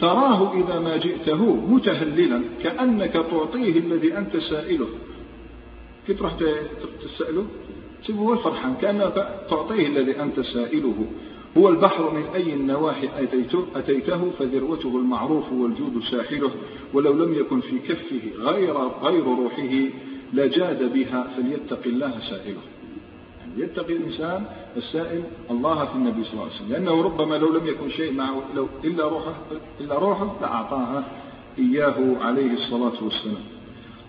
[0.02, 4.88] تراه إذا ما جئته متهللا كأنك تعطيه الذي أنت سائله.
[6.08, 6.34] كيف تروح
[7.04, 7.46] تسأله؟
[8.04, 11.06] تسيبه هو الفرحان كأنك تعطيه الذي أنت سائله.
[11.58, 16.52] هو البحر من أي النواحي أتيته, أتيته فذروته المعروف والجود ساحله
[16.94, 19.90] ولو لم يكن في كفه غير, غير روحه
[20.34, 22.62] لجاد بها فليتق الله سائله.
[23.58, 24.46] يتقي الإنسان
[24.78, 26.70] السائل الله في النبي صلى الله عليه وسلم.
[26.70, 29.36] لأنه ربما لو لم يكن شيء معه لو إلا روحه
[29.82, 31.04] إلا روحه لأعطاها
[31.60, 33.44] إياه عليه الصلاة والسلام.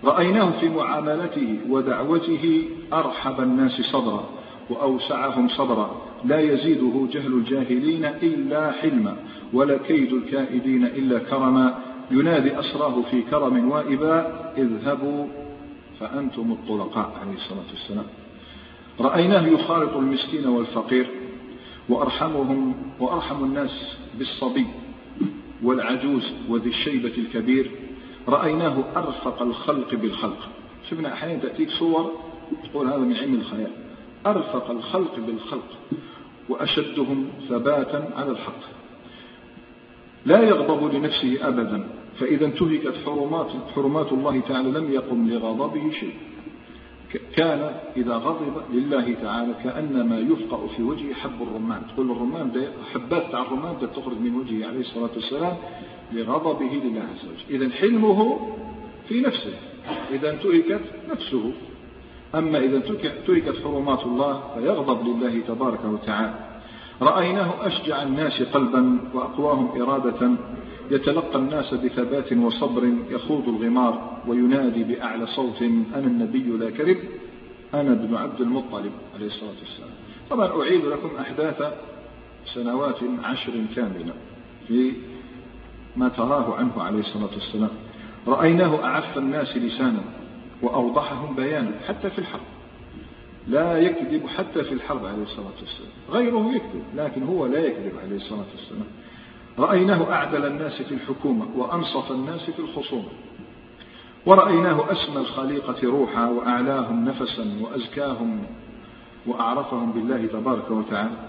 [0.04, 4.41] رأيناه في معاملته ودعوته أرحب الناس صدرا.
[4.70, 9.16] وأوسعهم صدرا لا يزيده جهل الجاهلين إلا حلما
[9.52, 11.78] ولا كيد الكائدين إلا كرما.
[12.10, 15.26] ينادي أسراه في كرم وإباء اذهبوا
[16.00, 18.04] فأنتم الطلقاء عليه الصلاة والسلام.
[19.00, 21.10] رأيناه يخالط المسكين والفقير
[21.88, 24.66] وأرحمهم وأرحم الناس بالصبي
[25.62, 27.70] والعجوز وذي الشيبة الكبير.
[28.28, 30.48] رأيناه أرفق الخلق بالخلق.
[30.90, 32.12] شفنا أحيانا تأتيك صور
[32.64, 33.70] تقول هذا من علم الخيال.
[34.26, 35.78] أرفق الخلق بالخلق
[36.48, 38.62] وأشدهم ثباتا على الحق.
[40.26, 41.88] لا يغضب لنفسه أبدا
[42.20, 46.14] فإذا انتهكت حرمات, حرمات الله تعالى لم يقم لغضبه شيء.
[47.36, 51.82] كان إذا غضب لله تعالى كأنما يفقأ في وجهه حب الرمان.
[51.94, 55.56] تقول الرمان حبات تاع الرمان تخرج من وجهه عليه الصلاة والسلام
[56.12, 57.62] لغضبه لله عز وجل.
[57.62, 58.48] إذا حلمه
[59.08, 59.54] في نفسه.
[60.10, 61.52] إذا انتهكت نفسه.
[62.34, 62.78] أما إذا
[63.26, 66.34] تركت حرمات الله فيغضب لله تبارك وتعالى.
[67.02, 70.30] رأيناه أشجع الناس قلبا وأقواهم إرادة.
[70.90, 75.62] يتلقى الناس بثبات وصبر يخوض الغمار وينادي بأعلى صوت.
[75.62, 76.98] أنا النبي لا كذب
[77.74, 79.90] أنا ابن عبد المطلب عليه الصلاة والسلام.
[80.30, 81.62] طبعا أعيد لكم أحداث
[82.54, 84.14] سنوات عشر كاملة
[84.68, 84.92] في
[85.96, 87.70] ما تراه عنه عليه الصلاة والسلام.
[88.28, 90.02] رأيناه أعف الناس لسانا
[90.62, 92.40] وأوضحهم بيانا حتى في الحرب.
[93.48, 95.90] لا يكذب حتى في الحرب عليه الصلاة والسلام.
[96.10, 98.86] غيره يكذب لكن هو لا يكذب عليه الصلاة والسلام.
[99.58, 103.08] رأيناه أعدل الناس في الحكومة وأنصف الناس في الخصومة.
[104.26, 108.42] ورأيناه أسمى الخليقة روحا وأعلاهم نفسا وأزكاهم
[109.26, 111.28] وأعرفهم بالله تبارك وتعالى.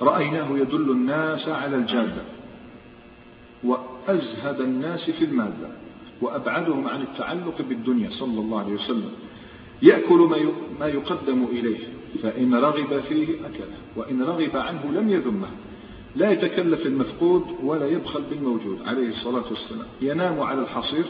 [0.00, 2.22] رأيناه يدل الناس على الجادة
[3.64, 5.83] وأزهد الناس في المادة.
[6.22, 9.10] وأبعدهم عن التعلق بالدنيا صلى الله عليه وسلم.
[9.82, 10.48] يأكل
[10.80, 11.78] ما يقدم إليه
[12.22, 15.48] فإن رغب فيه أكله وإن رغب عنه لم يذمه.
[16.16, 19.86] لا يتكلف المفقود ولا يبخل بالموجود عليه الصلاة والسلام.
[20.02, 21.04] ينام على الحصير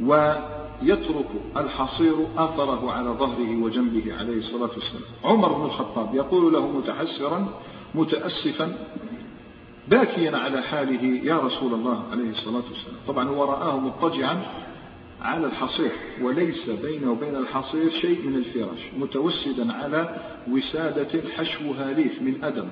[0.00, 5.02] ويترك الحصير أثره على ظهره وجنبه عليه الصلاة والسلام.
[5.24, 7.60] عمر بن الخطاب يقول له متحسرا
[7.94, 8.78] متأسفا
[9.88, 12.96] باكيا على حاله يا رسول الله عليه الصلاة والسلام.
[13.08, 14.42] طبعا هو رآه مضطجعا
[15.22, 20.16] على الحصير وليس بينه وبين الحصير شيء من الفراش متوسدا على
[20.50, 22.68] وسادة حشوها ليف من أدم.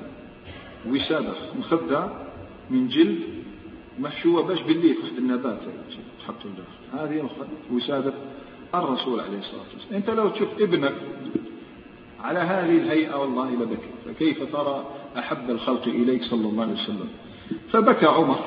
[0.89, 2.09] وسادة مخدة
[2.71, 3.21] من جلد
[3.99, 5.61] محشوة باش بالليف واحد النبات.
[6.21, 7.31] تحطوا داخل هذه
[7.73, 8.13] وسادة
[8.75, 9.95] الرسول عليه الصلاة والسلام.
[9.95, 10.95] أنت لو تشوف ابنك
[12.25, 14.85] على هذه الهيئة والله لبكي فكيف ترى
[15.19, 17.09] أحب الخلق إليك صلى الله عليه وسلم.
[17.73, 18.39] فبكى عمر.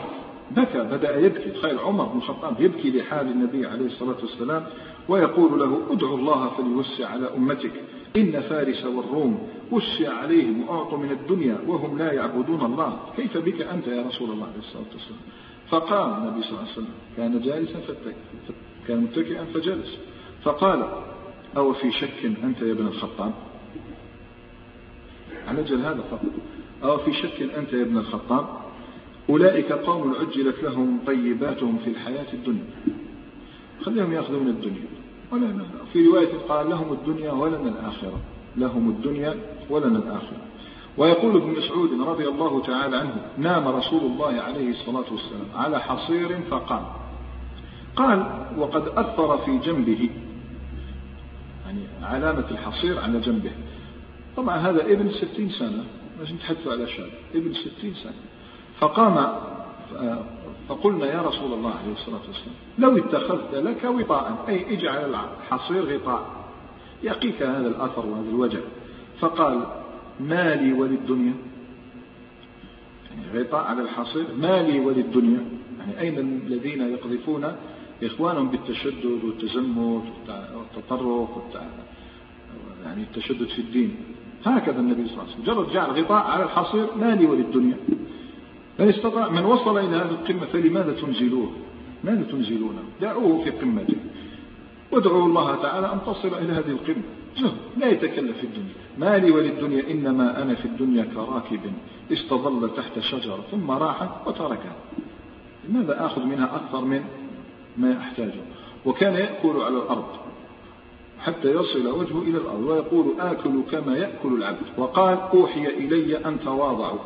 [0.52, 1.50] بكى بدأ يبكي.
[1.50, 4.66] تخيل عمر بن الخطاب يبكي لحال النبي عليه الصلاة والسلام
[5.10, 7.72] ويقول له ادعو الله فليوسع على أمتك.
[8.16, 13.00] إن فارس والروم وسع عليهم وأعطوا من الدنيا وهم لا يعبدون الله.
[13.18, 15.20] كيف بك أنت يا رسول الله عليه الصلاة والسلام؟
[15.70, 16.94] فقام النبي صلى الله عليه وسلم.
[17.18, 17.80] كان جالسا
[18.88, 19.98] كان متكئا فجلس.
[20.44, 20.90] فقال
[21.58, 23.32] أو في شك أنت يا ابن الخطاب؟
[25.48, 26.32] على جل هذا فقط.
[26.84, 28.46] أو في شك أنت يا ابن الخطاب
[29.30, 32.66] أولئك قوم عجلت لهم طيباتهم في الحياة الدنيا.
[33.82, 34.88] خليهم يأخذوا من الدنيا.
[35.32, 38.20] ولا في رواية قال لهم الدنيا ولنا الآخرة.
[38.58, 39.36] لهم الدنيا
[39.70, 40.38] ولنا الآخرة.
[40.98, 46.40] ويقول ابن مسعود رضي الله تعالى عنه نام رسول الله عليه الصلاة والسلام على حصير
[46.52, 46.86] فقام.
[47.96, 50.10] قال وقد أثر في جنبه
[51.66, 53.52] يعني علامة الحصير على جنبه.
[54.38, 55.84] طبعا هذا ابن ستين سنة
[56.22, 58.14] مش نتحدث على شاب ابن ستين سنة.
[58.80, 59.40] فقام
[60.70, 66.26] فقلنا يا رسول الله عليه الصلاة والسلام لو اتخذت لك وطاء أي اجعل الحصير غطاء.
[67.04, 68.60] يقيك هذا الأثر وهذا الوجع
[69.20, 69.66] فقال
[70.20, 71.34] ما لي وللدنيا؟
[73.12, 75.46] يعني غطاء على الحصير ما لي وللدنيا؟
[75.80, 77.56] يعني أين الذين يقذفون؟
[78.04, 80.04] إخوانهم بالتشدد والتزمت
[80.56, 81.62] والتطرق
[82.86, 83.96] يعني التشدد في الدين.
[84.48, 85.46] هكذا النبي صلى الله عليه وسلم.
[85.46, 87.78] جرد جعل غطاء على الحصير ما لي وللدنيا
[88.80, 91.52] من استطاع من وصل إلى هذه القمة فلماذا تنزلوه
[92.04, 93.96] ماذا تنزلونه دعوه في قمته.
[94.92, 97.04] وادعوا الله تعالى أن تصل إلى هذه القمة.
[97.78, 98.74] لا يتكلف في الدنيا.
[98.98, 101.60] ما لي وللدنيا إنما أنا في الدنيا كراكب
[102.12, 104.76] استظل تحت شجرة ثم راح وتركها.
[105.70, 107.04] لماذا آخذ منها أكثر من
[107.78, 108.44] ما أحتاجه
[108.86, 110.27] وكان يأكل على الأرض.
[111.20, 114.66] حتى يصل وجهه إلى الأرض ويقول آكل كما يأكل العبد.
[114.78, 117.00] وقال أوحي إلي أن تواضعوا.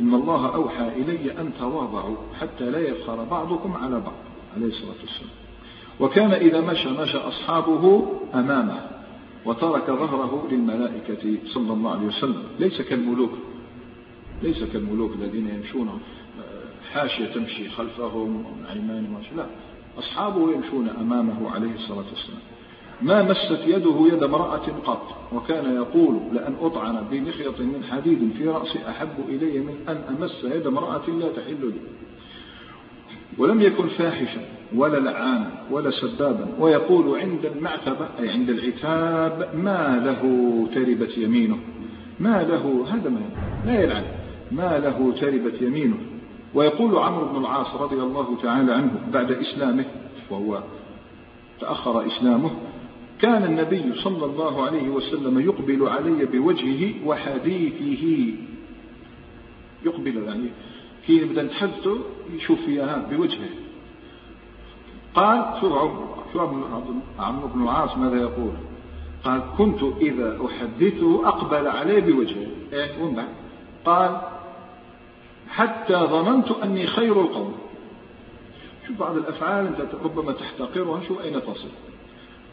[0.00, 4.14] إن الله أوحى إلي أن تواضعوا حتى لا يفخر بعضكم على بعض
[4.56, 5.30] عليه الصلاة والسلام.
[6.00, 8.90] وكان إذا مشى مشى أصحابه أمامه
[9.44, 12.42] وترك ظهره للملائكة صلى الله عليه وسلم.
[12.58, 13.32] ليس كالملوك
[14.42, 16.00] ليس كالملوك الذين يمشون
[16.92, 19.46] حاشية تمشي خلفهم عيمان لا
[19.98, 22.40] أصحابه يمشون أمامه عليه الصلاة والسلام.
[23.02, 28.78] ما مست يده يد امرأة قط وكان يقول لأن أطعن بمخيط من حديد في رأسي
[28.88, 31.80] أحب إلي من أن أمس يد امرأة لا تحل لي.
[33.38, 34.40] ولم يكن فاحشا
[34.74, 40.22] ولا لعانا ولا سبابا ويقول عند المعتبة أي عند العتاب ما له
[40.74, 41.58] تربت يمينه.
[42.20, 43.20] ما له؟ هذا ما
[43.66, 44.04] لا يلعن.
[44.52, 45.96] ما له تربت يمينه.
[46.54, 49.84] ويقول عمرو بن العاص رضي الله تعالى عنه بعد إسلامه
[50.30, 50.62] وهو
[51.60, 52.50] تأخر إسلامه
[53.20, 58.34] كان النبي صلى الله عليه وسلم يقبل علي بوجهه وحديثه.
[59.84, 60.50] يقبل يعني
[61.06, 61.88] كي نبدا نتحدث
[62.32, 63.48] يشوف فيها بوجهه.
[65.14, 65.72] قال شوف
[67.18, 68.52] عمرو بن العاص ماذا يقول؟
[69.24, 72.46] قال كنت إذا أحدثه أقبل عليه بوجهه.
[72.72, 73.28] إيه ومن بعد؟
[73.84, 74.20] قال
[75.48, 77.54] حتى ظننت أني خير القوم.
[78.86, 81.68] شوف بعض الأفعال أنت ربما تحتقرها شوف أين تصل.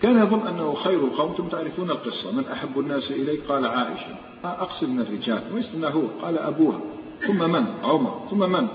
[0.02, 2.32] كان يظن أنه خير القوم ثم تعرفون القصة.
[2.32, 4.16] من أحب الناس إليك؟ قال عائشة.
[4.43, 5.43] أقصد من الرجال.
[5.54, 6.08] ويستنى هو.
[6.22, 6.80] قال أبوها
[7.28, 8.28] ثم من؟ عمر.
[8.32, 8.68] ثم من؟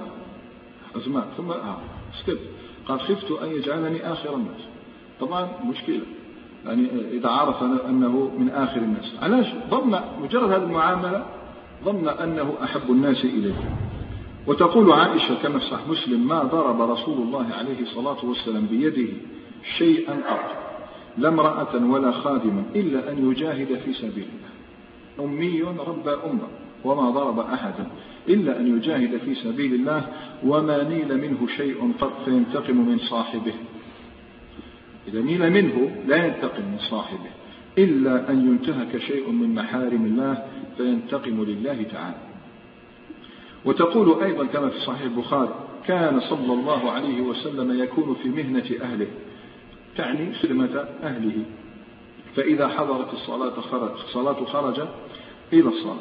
[0.97, 1.25] عثمان.
[1.37, 1.77] ثم آه
[2.23, 2.39] سكت
[2.89, 4.61] قال خفت أن يجعلني آخر الناس.
[5.20, 6.03] طبعا مشكلة.
[6.66, 9.14] يعني إذا عرف أنه من آخر الناس.
[9.23, 11.27] علاش؟ ظن مجرد هذه المعاملة
[11.85, 13.55] ظن أنه أحب الناس إليه.
[14.47, 19.12] وتقول عائشة كما في صحيح مسلم ما ضرب رسول الله عليه الصلاة والسلام بيده
[19.79, 20.62] شيئا قط
[21.19, 24.53] لا امرأة ولا خادما إلا أن يجاهد في سبيل الله
[25.21, 26.49] أمي ربى أمة
[26.85, 27.87] وما ضرب أحدا
[28.29, 30.09] إلا أن يجاهد في سبيل الله
[30.45, 33.53] وما نيل منه شيء قد فينتقم من صاحبه.
[35.09, 37.31] إذا نيل منه لا ينتقم من صاحبه.
[37.79, 40.47] إلا أن ينتهك شيء من محارم الله
[40.77, 42.17] فينتقم لله تعالى.
[43.65, 45.55] وتقول أيضا كما في صحيح البخاري
[45.87, 49.07] كان صلى الله عليه وسلم يكون في مهنة أهله.
[49.97, 51.45] تعني خدمة أهله.
[52.36, 54.80] فإذا حضرت الصلاة خرج الصلاة خرج
[55.53, 55.97] إلى الصلاة.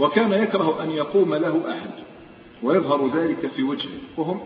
[0.00, 1.90] وكان يكره أن يقوم له أحد
[2.62, 3.98] ويظهر ذلك في وجهه.
[4.16, 4.40] وهم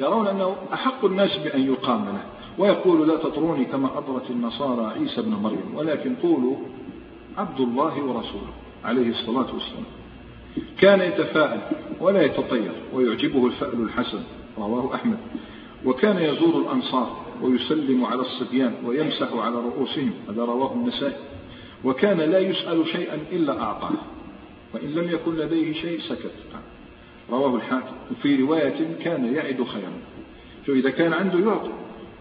[0.00, 2.24] يرون أنه أحق الناس بأن يقام له.
[2.58, 6.56] ويقول لا تطروني كما أطرت النصارى عيسى بن مريم ولكن قولوا
[7.38, 8.52] عبد الله ورسوله
[8.84, 9.84] عليه الصلاة والسلام.
[10.80, 11.60] كان يتفاءل
[12.00, 14.22] ولا يتطير ويعجبه الفأل الحسن
[14.58, 15.18] رواه أحمد.
[15.84, 17.24] وكان يزور الأنصار.
[17.44, 21.16] ويسلم على الصبيان ويمسح على رؤوسهم هذا رواه النسائي.
[21.84, 23.90] وكان لا يسأل شيئا إلا أعطاه
[24.74, 26.32] وإن لم يكن لديه شيء سكت.
[27.30, 27.94] رواه الحاكم.
[28.10, 29.92] وفي رواية كان يعد خيرا.
[30.66, 31.72] فإذا كان عنده يعطي.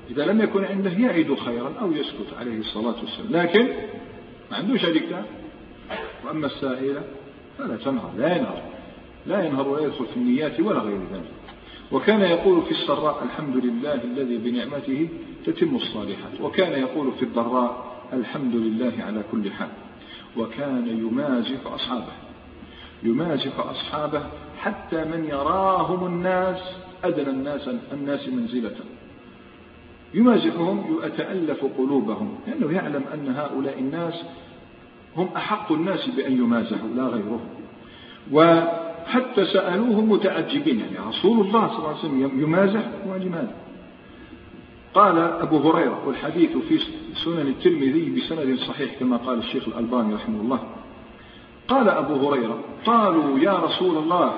[0.10, 3.32] إذا لم يكن عنده يعد خيرا أو يسكت عليه الصلاة والسلام.
[3.32, 3.68] لكن
[4.52, 5.16] ما عندوش هذيك
[6.26, 7.04] وأما السائلة
[7.58, 8.62] فلا تنهر لا ينهر.
[9.28, 11.43] لا ينهر ولا يدخل في النيات ولا غير ذلك.
[11.92, 15.10] وكان يقول في السراء الحمد لله الذي بنعمته
[15.46, 16.42] تتم الصالحات.
[16.42, 19.70] وكان يقول في الضراء الحمد لله على كل حال.
[20.38, 22.14] وكان يمازح أصحابه.
[23.04, 24.24] يمازح أصحابه
[24.60, 26.60] حتى من يراهم الناس
[27.04, 28.76] أدنى الناس الناس منزلة.
[30.14, 34.24] يمازحهم يتألف قلوبهم لأنه يعلم أن هؤلاء الناس
[35.18, 37.50] هم أحق الناس بأن يمازحوا لا غيرهم.
[39.06, 43.56] وحتى سألوه متعجبين يعني رسول الله صلى الله عليه وسلم يمازح ولماذا
[44.94, 46.80] قال أبو هريرة والحديث في
[47.26, 50.60] سنن الترمذي بسند صحيح كما قال الشيخ الألباني رحمه الله.
[51.68, 54.34] قال أبو هريرة قالوا يا رسول الله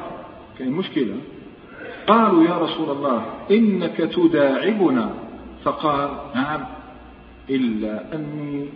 [0.60, 1.16] كان مشكلة؟
[2.08, 5.14] قالوا يا رسول الله إنك تداعبنا؟
[5.64, 6.66] فقال نعم
[7.50, 8.70] إلا أني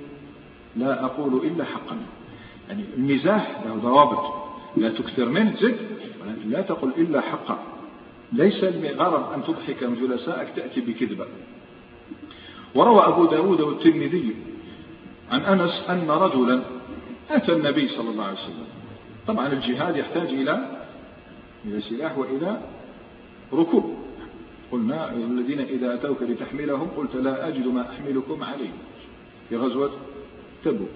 [0.75, 1.97] لا أقول إلا حقا.
[2.69, 4.48] يعني المزاح له ضوابط.
[4.77, 5.77] لا تكثر منه زد.
[6.21, 7.59] ولكن لا تقل إلا حقا.
[8.33, 11.25] ليس الغرض أن تضحك من جلسائك تأتي بكذبة.
[12.75, 14.35] وروى أبو داود والترمذي
[15.31, 16.61] عن أنس أن رجلا
[17.31, 18.67] أتى النبي صلى الله عليه وسلم.
[19.27, 20.81] طبعا الجهاد يحتاج إلى
[21.65, 22.61] إلى سلاح وإلى
[23.53, 23.95] ركوب.
[24.71, 28.73] قلنا الذين إذا أتوك لتحملهم قلت لا أجد ما أحملكم عليه.
[29.49, 29.91] في غزوة
[30.65, 30.89] تبوك.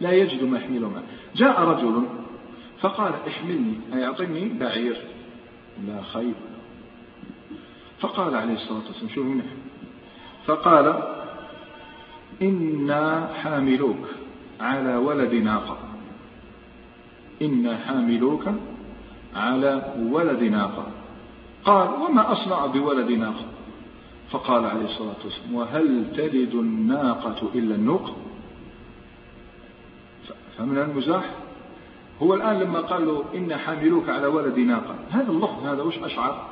[0.00, 1.02] لا يجد ما يحملهم
[1.36, 2.02] جاء رجل
[2.80, 5.04] فقال احملني أي أعطني بعير.
[5.86, 6.34] لا خير.
[8.00, 9.44] فقال عليه الصلاة والسلام شوف منه
[10.46, 11.02] فقال
[12.42, 14.08] إنا حاملوك
[14.60, 15.78] على ولد ناقة
[17.42, 18.44] إنا حاملوك
[19.36, 20.86] على ولد ناقة
[21.64, 23.44] قال وما أصنع بولد ناقة
[24.30, 28.16] فقال عليه الصلاة والسلام وهل تلد الناقة إلا النوق؟
[30.58, 31.24] فمن المزاح
[32.22, 36.46] هو الآن لما قال له إن حاملوك على ولد ناقة هذا اللفظ هذا وش أشعر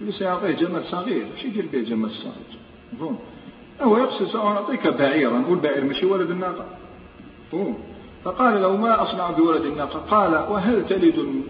[0.00, 2.58] اللي سيعطيه جمل صغير شو يدير به جمل صغير؟
[2.92, 3.18] مفهوم؟
[3.80, 6.64] هو يقصد سأعطيك بعيرا نقول بعير مشي ولد الناقة.
[7.48, 7.78] مفهوم؟
[8.24, 11.42] فقال له ما أصنع بولد الناقة؟ قال وهل تلد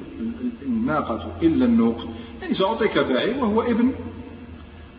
[0.63, 1.97] الناقة إلا النوق؟
[2.43, 3.93] يعني سأعطيك بعير وهو ابن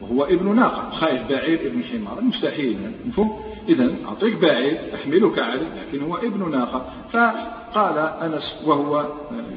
[0.02, 0.90] وهو ابن ناقة.
[0.90, 2.22] خايف بعير ابن حمار.
[2.22, 9.10] مستحيل مفهوم؟ إذا أعطيك بعير أحملك عليه لكن هو ابن ناقة فقال أنس وهو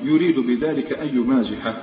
[0.04, 1.76] يريد بذلك أن يمازحه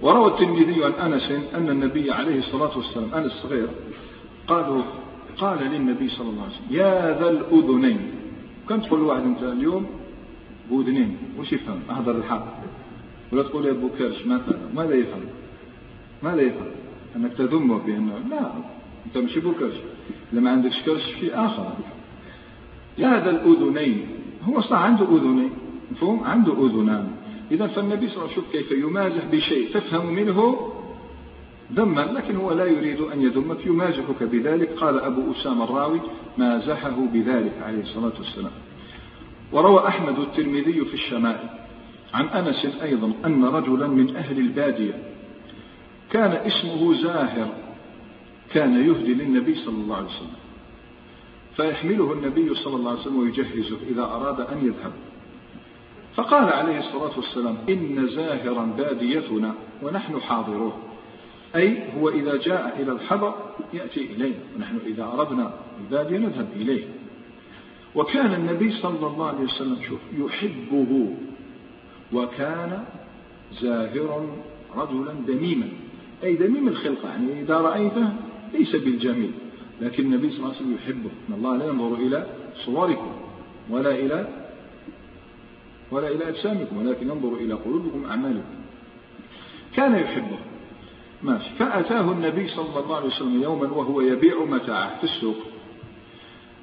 [0.00, 3.68] وروى الترمذي عن أنس أن النبي عليه الصلاة والسلام أنس صغير
[4.48, 4.82] قالوا
[5.38, 8.00] قال للنبي صلى الله عليه وسلم يا ذا الأذنين.
[8.68, 9.86] كم تقول واحد أنت اليوم؟
[10.70, 12.46] بودنين وش يفهم؟ أهدر الحق.
[13.32, 14.26] ولا تقول يا أبو كرش
[14.74, 15.24] ماذا يفهم؟
[16.22, 16.70] ماذا يفهم؟
[17.16, 18.52] أنك تذمه بأنه لا
[19.06, 19.76] أنت مش أبو كرش.
[20.32, 21.72] لما عندك كرش في آخر.
[22.98, 24.06] يا ذا الأذنين
[24.42, 25.50] هو صح عنده أذنين
[25.92, 27.10] مفهوم؟ عنده أذنان.
[27.50, 30.70] إذا فالنبي صلى الله عليه وسلم كيف يمازح بشيء تفهم منه
[31.72, 34.68] ذما لكن هو لا يريد أن يذمك يمازحك بذلك.
[34.72, 36.00] قال أبو أسامة الراوي
[36.38, 38.52] مازحه بذلك عليه الصلاة والسلام.
[39.52, 41.48] وروى أحمد الترمذي في الشمائل
[42.14, 44.94] عن أنس أيضا أن رجلا من أهل البادية
[46.10, 47.48] كان اسمه زاهر.
[48.54, 50.36] كان يهدي للنبي صلى الله عليه وسلم
[51.56, 54.92] فيحمله النبي صلى الله عليه وسلم ويجهزه إذا أراد أن يذهب.
[56.16, 60.76] فقال عليه الصلاة والسلام إن زاهرا باديتنا ونحن حاضروه
[61.56, 63.34] أي هو إذا جاء إلى الحضر
[63.72, 66.84] يأتي إلينا ونحن إذا أردنا البادية نذهب إليه.
[67.94, 71.14] وكان النبي صلى الله عليه وسلم شوف يحبه
[72.12, 72.84] وكان
[73.60, 74.26] زاهرا
[74.76, 75.68] رجلا دميما
[76.24, 78.12] أي دميم الخلقة يعني إذا رأيته
[78.54, 79.32] ليس بالجميل
[79.80, 81.10] لكن النبي صلى الله عليه وسلم يحبه.
[81.28, 82.26] إن الله لا ينظر إلى
[82.64, 83.12] صوركم
[83.70, 84.28] ولا إلى
[85.90, 88.54] ولا إلى أجسامكم ولكن ينظر إلى قلوبكم أعمالكم
[89.76, 90.38] كان يحبه.
[91.22, 91.50] ماشي.
[91.58, 95.36] فأتاه النبي صلى الله عليه وسلم يوما وهو يبيع متاعه في السوق.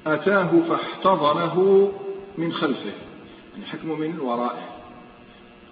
[0.06, 1.92] أتاه فاحتضنه
[2.38, 2.92] من خلفه.
[3.54, 4.68] يعني حكمه من ورائه.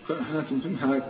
[0.09, 0.45] كان إحنا
[0.83, 1.05] هاك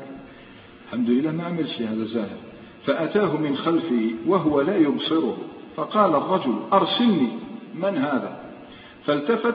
[0.87, 2.39] الحمد لله ما عمل شيء هذا زاهر
[2.87, 5.37] فأتاه من خلفه وهو لا يبصره
[5.77, 7.29] فقال الرجل أرسلني
[7.75, 8.41] من هذا؟
[9.07, 9.55] فالتفت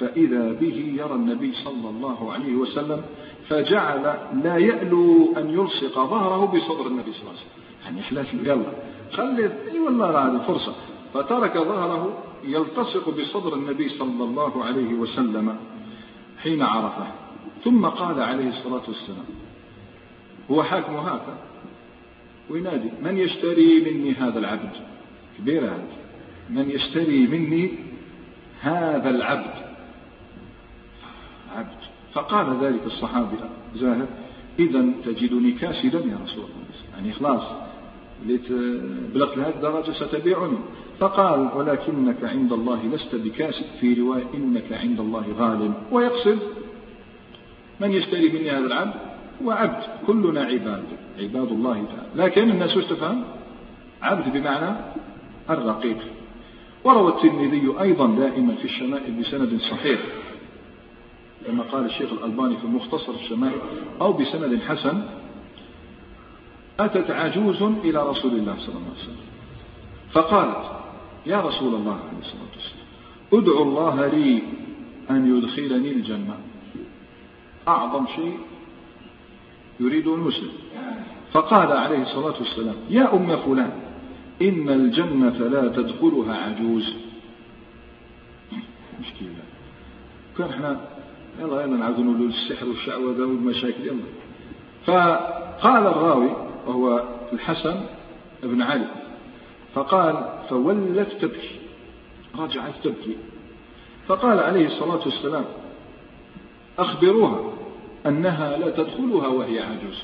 [0.00, 3.02] فإذا به يرى النبي صلى الله عليه وسلم
[3.48, 7.84] فجعل لا يألو أن يلصق ظهره بصدر النبي صلى الله عليه وسلم.
[7.84, 8.72] يعني إحلاف يلا
[9.12, 10.74] خلي أي والله هذه فرصة.
[11.14, 12.12] فترك ظهره
[12.44, 15.56] يلتصق بصدر النبي صلى الله عليه وسلم
[16.42, 17.06] حين عرفه.
[17.64, 19.24] ثم قال عليه الصلاة والسلام
[20.50, 21.38] هو حاكم هذا
[22.50, 24.70] وينادي من يشتري مني هذا العبد؟
[25.38, 25.88] كبير هذا.
[26.50, 27.70] من يشتري مني
[28.60, 29.54] هذا العبد؟
[31.56, 31.78] عبد.
[32.12, 33.36] فقال ذلك الصحابي
[33.76, 34.08] زاهد
[34.58, 36.94] إذا تجدني كاسدا يا رسول الله.
[36.96, 37.42] يعني خلاص
[39.14, 40.58] بلغت لهذه الدرجة ستبيعني.
[41.00, 43.64] فقال ولكنك عند الله لست بكاسد.
[43.80, 45.74] في رواية إنك عند الله غالب.
[45.92, 46.38] ويقصد
[47.80, 48.94] من يشتري مني هذا العبد؟
[49.44, 50.84] هو عبد كلنا عباد
[51.18, 52.24] عباد الله تعالى.
[52.24, 53.24] لكن الناس تفهم؟
[54.02, 54.76] عبد بمعنى
[55.50, 55.98] الرقيق.
[56.84, 60.00] وروى الترمذي أيضا دائما في الشمائل بسند صحيح
[61.46, 63.60] كما قال الشيخ الألباني في مختصر الشمائل
[64.00, 65.02] أو بسند حسن
[66.80, 69.26] أتت عجوز إلى رسول الله صلى الله عليه وسلم.
[70.12, 70.70] فقالت
[71.26, 72.86] يا رسول الله عليه الصلاة والسلام
[73.32, 74.42] ادعو الله لي
[75.10, 76.38] أن يدخلني الجنة.
[77.68, 78.38] أعظم شيء
[79.80, 80.52] يريد أن يسلم
[81.32, 83.70] فقال عليه الصلاة والسلام يا أم فلان
[84.42, 86.94] إن الجنة لا تدخلها عجوز.
[89.00, 89.28] مشكلة.
[90.38, 90.80] كان إحنا
[91.40, 94.04] يلا يلا نعاود نقولوا السحر والشعوذة والمشاكل يلا.
[94.86, 96.30] فقال الراوي
[96.66, 97.80] وهو الحسن
[98.42, 98.88] بن علي
[99.74, 101.60] فقال فولت تبكي.
[102.38, 103.16] رجعت تبكي.
[104.08, 105.44] فقال عليه الصلاة والسلام
[106.78, 107.55] أخبروها.
[108.06, 110.02] أنها لا تدخلها وهي عجوز.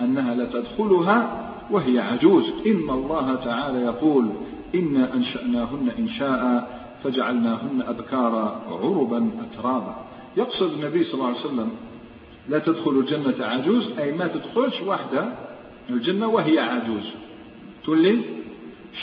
[0.00, 2.44] أنها لا تدخلها وهي عجوز.
[2.66, 4.30] إن الله تعالى يقول
[4.74, 6.70] إنا أنشأناهن إنشاء
[7.04, 9.96] فجعلناهن أبكارا عربا أترابا.
[10.36, 11.70] يقصد النبي صلى الله عليه وسلم
[12.48, 15.32] لا تدخل الجنة عجوز أي ما تدخلش واحدة
[15.90, 17.10] الجنة وهي عجوز.
[17.84, 18.20] تولي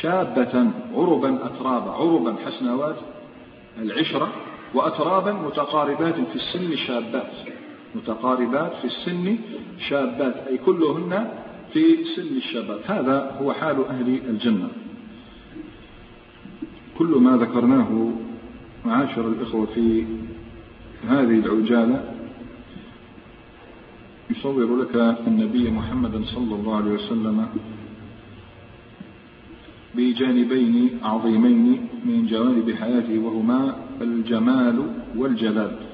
[0.01, 1.91] شابة عربا أترابا.
[1.91, 2.95] عربا حسنوات
[3.82, 4.32] العشرة
[4.73, 7.32] وأترابا متقاربات في السن شابات.
[7.96, 9.38] متقاربات في السن
[9.89, 11.28] شابات أي كلهن
[11.74, 11.84] في
[12.16, 14.68] سن الشباب هذا هو حال أهل الجنة.
[16.98, 18.12] كل ما ذكرناه
[18.86, 20.06] معاشر الإخوة في
[21.10, 22.16] هذه العجالة
[24.30, 24.96] يصور لك
[25.28, 27.48] النبي محمد صلى الله عليه وسلم
[29.96, 35.85] بجانبين عظيمين من جوانب حياته وهما الجمال والجلال.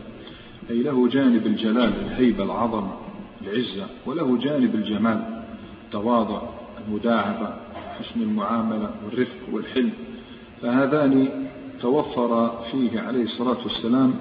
[0.71, 2.93] أي له جانب الجلال الهيبة العظمة
[3.41, 5.43] العزة وله جانب الجمال
[5.85, 6.41] التواضع
[6.87, 7.53] المداعبة
[7.99, 9.91] حسن المعاملة والرفق والحلم.
[10.61, 11.29] فهذان
[11.81, 14.13] توفر فيه عليه الصلاة والسلام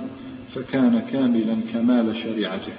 [0.54, 2.72] فكان كاملا كمال شريعته.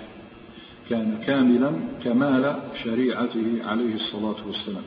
[0.89, 1.71] كان كاملا
[2.03, 4.83] كمال شريعته عليه الصلاة والسلام.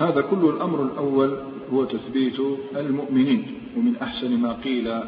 [0.00, 1.38] هذا كل الأمر الأول
[1.72, 2.40] هو تثبيت
[2.76, 5.00] المؤمنين ومن أحسن ما قيل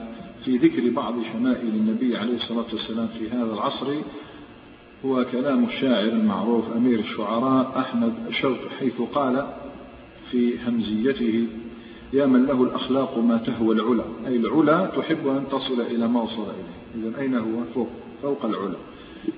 [0.44, 3.86] في ذكر بعض شمائل النبي عليه الصلاة والسلام في هذا العصر
[5.04, 9.46] هو كلام الشاعر المعروف أمير الشعراء أحمد شوق حيث قال
[10.30, 11.46] في همزيته
[12.12, 14.04] يا من له الأخلاق ما تهوى العلا.
[14.26, 17.08] أي العلا تحب أن تصل إلى ما وصل إليه.
[17.08, 17.88] إذا أين هو؟ فوق
[18.22, 18.76] فوق العلا.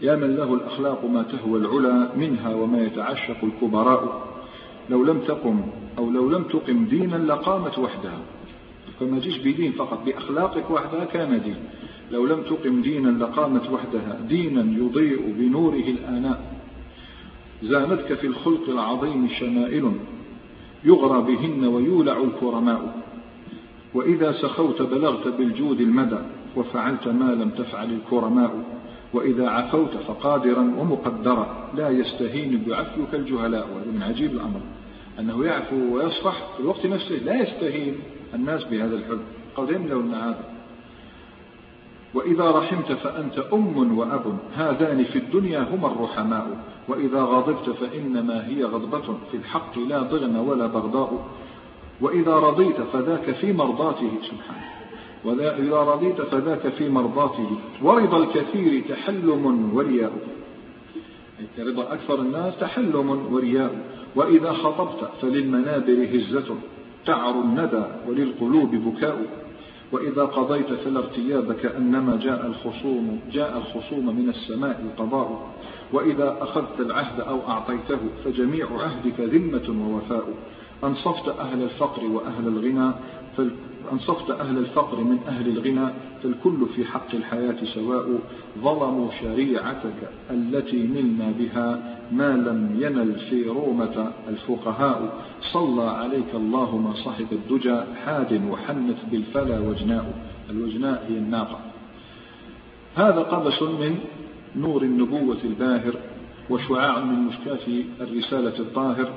[0.02, 4.32] يا من له الأخلاق ما تهوى العلا منها وما يتعشق الكبراء.
[4.90, 5.60] لو لم تقم
[5.98, 8.20] أو لو لم تقم دينا لقامت وحدها.
[9.02, 11.56] فما جيش بدين فقط بأخلاقك وحدها كان دين.
[12.10, 16.62] لو لم تقم دينا لقامت وحدها دينا يضيء بنوره الآناء
[17.62, 19.92] زانتك في الخلق العظيم شمائل
[20.84, 23.02] يغرى بهن ويولع الكرماء.
[23.94, 26.18] وإذا سخوت بلغت بالجود المدى
[26.56, 28.64] وفعلت ما لم تفعل الكرماء.
[29.14, 33.68] وإذا عفوت فقادرا ومقدرا لا يستهين بعفوك الجهلاء.
[33.74, 34.60] وهذا من عجيب الأمر
[35.18, 37.94] أنه يعفو ويصفح في الوقت نفسه لا يستهين.
[38.34, 39.20] الناس بهذا الحب.
[39.56, 40.44] قد لو هذا.
[42.14, 44.38] وإذا رحمت فأنت أم وأب.
[44.54, 46.56] هذان في الدنيا هما الرحماء.
[46.88, 49.18] وإذا غضبت فإنما هي غضبة.
[49.30, 51.26] في الحق لا ضغن ولا بغضاء.
[52.00, 54.10] وإذا رضيت فذاك في مرضاته.
[54.22, 54.72] سبحانه
[55.24, 57.50] وإذا رضيت فذاك في مرضاته.
[57.82, 60.12] ورضا الكثير تحلم ورياء.
[61.58, 64.02] رضا أكثر الناس تحلم ورياء.
[64.16, 66.56] وإذا خطبت فللمنابر هزة.
[67.06, 69.26] تعر الندى وللقلوب بكاء.
[69.92, 75.50] وإذا قضيت فلا ارتياب كأنما جاء الخصوم جاء الخصوم من السماء القضاء.
[75.92, 80.28] وإذا أخذت العهد أو أعطيته فجميع عهدك ذمة ووفاء.
[80.84, 82.92] أنصفت أهل الفقر وأهل الغنى
[83.92, 85.88] أنصفت أهل الفقر من أهل الغنى
[86.22, 88.18] فالكل في حق الحياة سواء.
[88.58, 95.24] ظلموا شريعتك التي نلنا بها ما لم ينل في رومة الفقهاء.
[95.52, 100.14] صلى عليك الله ما صحب الدجى حاد وحنت بالفلا وجناء.
[100.50, 101.60] الوجناء هي الناقة.
[102.94, 103.98] هذا قبس من
[104.56, 105.94] نور النبوة الباهر
[106.50, 109.12] وشعاع من مشكاة الرسالة الطاهر.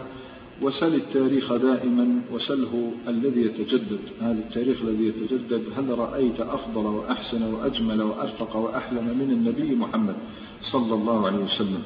[0.61, 3.99] وسل التاريخ دائما وسله الذي يتجدد.
[4.21, 10.15] هذا التاريخ الذي يتجدد هل رأيت أفضل وأحسن وأجمل وأرفق وأحلم من النبي محمد
[10.61, 11.81] صلى الله عليه وسلم؟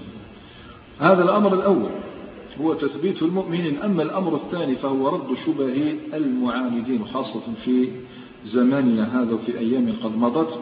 [0.99, 1.89] هذا الأمر الأول
[2.61, 3.77] هو تثبيت المؤمنين.
[3.77, 7.89] أما الأمر الثاني فهو رد شبه المعاندين خاصة في
[8.45, 10.59] زماننا هذا وفي أيام قد مضت.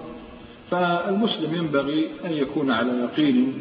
[0.72, 3.54] فالمسلم ينبغي أن يكون على يقين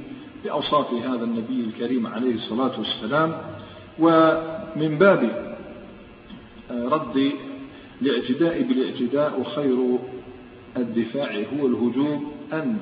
[0.45, 3.56] بأوصاف هذا النبي الكريم عليه الصلاة والسلام
[3.99, 5.47] ومن باب
[6.71, 7.33] رد
[8.03, 9.99] الاعتداء بالاعتداء وخير
[10.77, 12.79] الدفاع هو الهجوم أن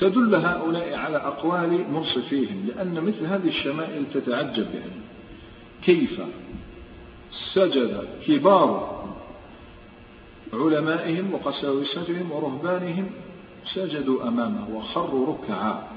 [0.00, 5.02] تدل هؤلاء على أقوال منصفيهم لأن مثل هذه الشمائل تتعجب يعني
[5.84, 6.20] كيف
[7.54, 8.92] سجد كبار
[10.52, 13.10] علمائهم وقساوستهم ورهبانهم
[13.74, 15.88] سجدوا أمامه وخروا ركعا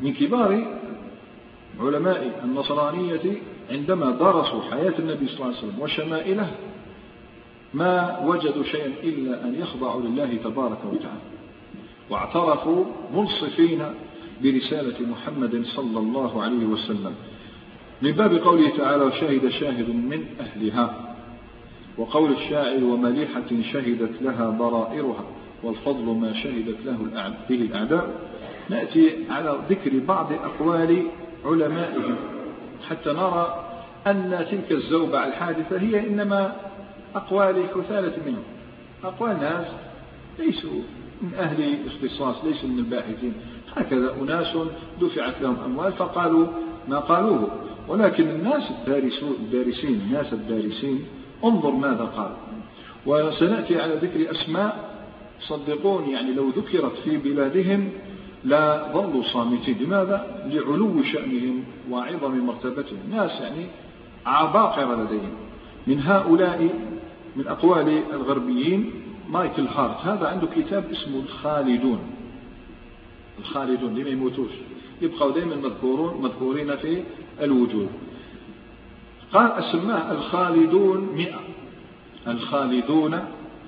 [0.00, 0.78] من كبار
[1.80, 6.50] علماء النصرانية عندما درسوا حياة النبي صلى الله عليه وسلم وشمائله
[7.74, 11.26] ما وجدوا شيئا إلا أن يخضعوا لله تبارك وتعالى.
[12.10, 13.82] واعترفوا منصفين
[14.42, 17.14] برسالة محمد صلى الله عليه وسلم.
[18.02, 21.16] من باب قوله تعالى وشهد شاهد من أهلها
[21.98, 25.24] وقول الشاعر ومليحة شهدت لها ضرائرها
[25.62, 26.96] والفضل ما شهدت له
[27.48, 28.10] به الأعداء.
[28.70, 31.02] نأتي على ذكر بعض أقوال
[31.46, 32.16] علمائهم
[32.88, 33.64] حتى نرى
[34.06, 36.56] أن تلك الزوبعة الحادثة هي إنما
[37.14, 38.42] أقوال كثالة منهم
[39.04, 39.66] أقوال ناس
[40.38, 40.80] ليسوا
[41.22, 43.32] من أهل اختصاص ليسوا من الباحثين.
[43.76, 44.56] هكذا أناس
[45.00, 46.46] دفعت لهم أموال فقالوا
[46.88, 47.48] ما قالوه.
[47.88, 48.70] ولكن الناس
[49.40, 51.04] الدارسين الناس الدارسين
[51.44, 52.30] انظر ماذا قال
[53.06, 54.96] وسنأتي على ذكر أسماء.
[55.40, 57.90] صدقون يعني لو ذكرت في بلادهم
[58.44, 62.98] لا ظلوا صامتين لماذا؟ لعلو شأنهم وعظم مرتبتهم.
[63.10, 63.66] ناس يعني
[64.26, 65.34] عباقرة لديهم.
[65.86, 66.70] من هؤلاء
[67.36, 68.90] من أقوال الغربيين
[69.30, 70.06] مايكل هارت.
[70.06, 71.98] هذا عنده كتاب اسمه الخالدون.
[73.38, 74.50] الخالدون لما يموتوش.
[75.02, 77.02] يبقوا دائما مذكورون مذكورين في
[77.40, 77.88] الوجود.
[79.32, 81.40] قال أسماه الخالدون مئة.
[82.28, 83.20] الخالدون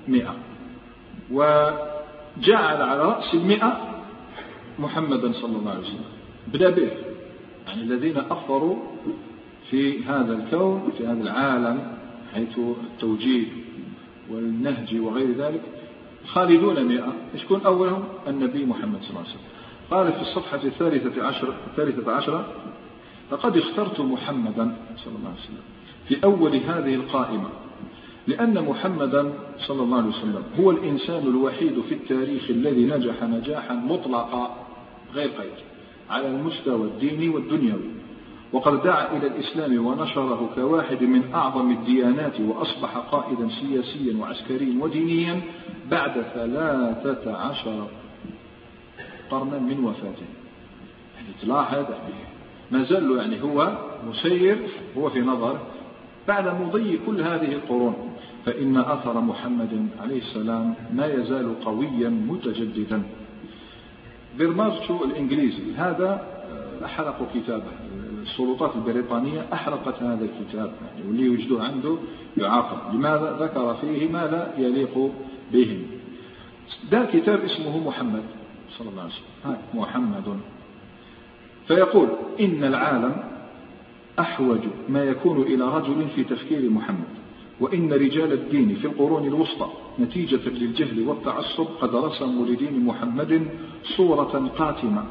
[0.07, 0.35] مئة.
[1.31, 3.88] وجعل على رأس المئة
[4.79, 6.09] محمدا صلى الله عليه وسلم.
[6.53, 6.91] بدأ به
[7.67, 8.75] يعني الذين أثروا
[9.69, 11.97] في هذا الكون في هذا العالم
[12.33, 12.59] حيث
[12.93, 13.45] التوجيه
[14.31, 15.61] والنهج وغير ذلك
[16.27, 17.13] خالدون مئة.
[17.35, 19.49] يكون أولهم؟ النبي محمد صلى الله عليه وسلم.
[19.91, 22.53] قال في الصفحة الثالثة عشر الثالثة عشرة
[23.31, 25.63] لقد اخترت محمدا صلى الله عليه وسلم
[26.07, 27.49] في أول هذه القائمة
[28.27, 29.33] لأن محمدا
[29.67, 34.68] صلى الله عليه وسلم هو الإنسان الوحيد في التاريخ الذي نجح نجاحا مطلقا.
[35.15, 35.51] غير قيد
[36.09, 37.89] على المستوى الديني والدنيوي.
[38.53, 45.41] وقد دعا إلى الإسلام ونشره كواحد من أعظم الديانات وأصبح قائدا سياسيا وعسكريا ودينيا
[45.91, 47.87] بعد ثلاثة عشر
[49.29, 50.25] قرنا من وفاته.
[51.15, 52.23] يعني تلاحظ يعني
[52.71, 53.77] ما زال يعني هو
[54.09, 54.57] مسير
[54.97, 55.59] هو في نظر
[56.27, 57.95] بعد مضي كل هذه القرون.
[58.45, 63.03] فإن أثر محمد عليه السلام ما يزال قويا متجددا.
[64.37, 66.27] بيرمارشو الإنجليزي؟ هذا
[66.85, 67.71] أحرقوا كتابه.
[68.21, 71.97] السلطات البريطانية أحرقت هذا الكتاب يعني واللي يوجدوه عنده
[72.37, 72.95] يعاقب.
[72.95, 75.11] لماذا؟ ذكر فيه ما لا يليق
[75.53, 75.81] بهم.
[76.91, 78.23] ده كتاب اسمه محمد.
[78.77, 79.57] صلى الله عليه وسلم.
[79.73, 80.39] محمد.
[81.67, 82.07] فيقول
[82.39, 83.23] إن العالم
[84.19, 84.59] أحوج
[84.89, 87.19] ما يكون إلى رجل في تفكير محمد.
[87.59, 89.67] وإن رجال الدين في القرون الوسطى
[89.99, 93.47] نتيجة للجهل والتعصب قد رسموا لدين محمد
[93.97, 95.03] صورة قاتمة.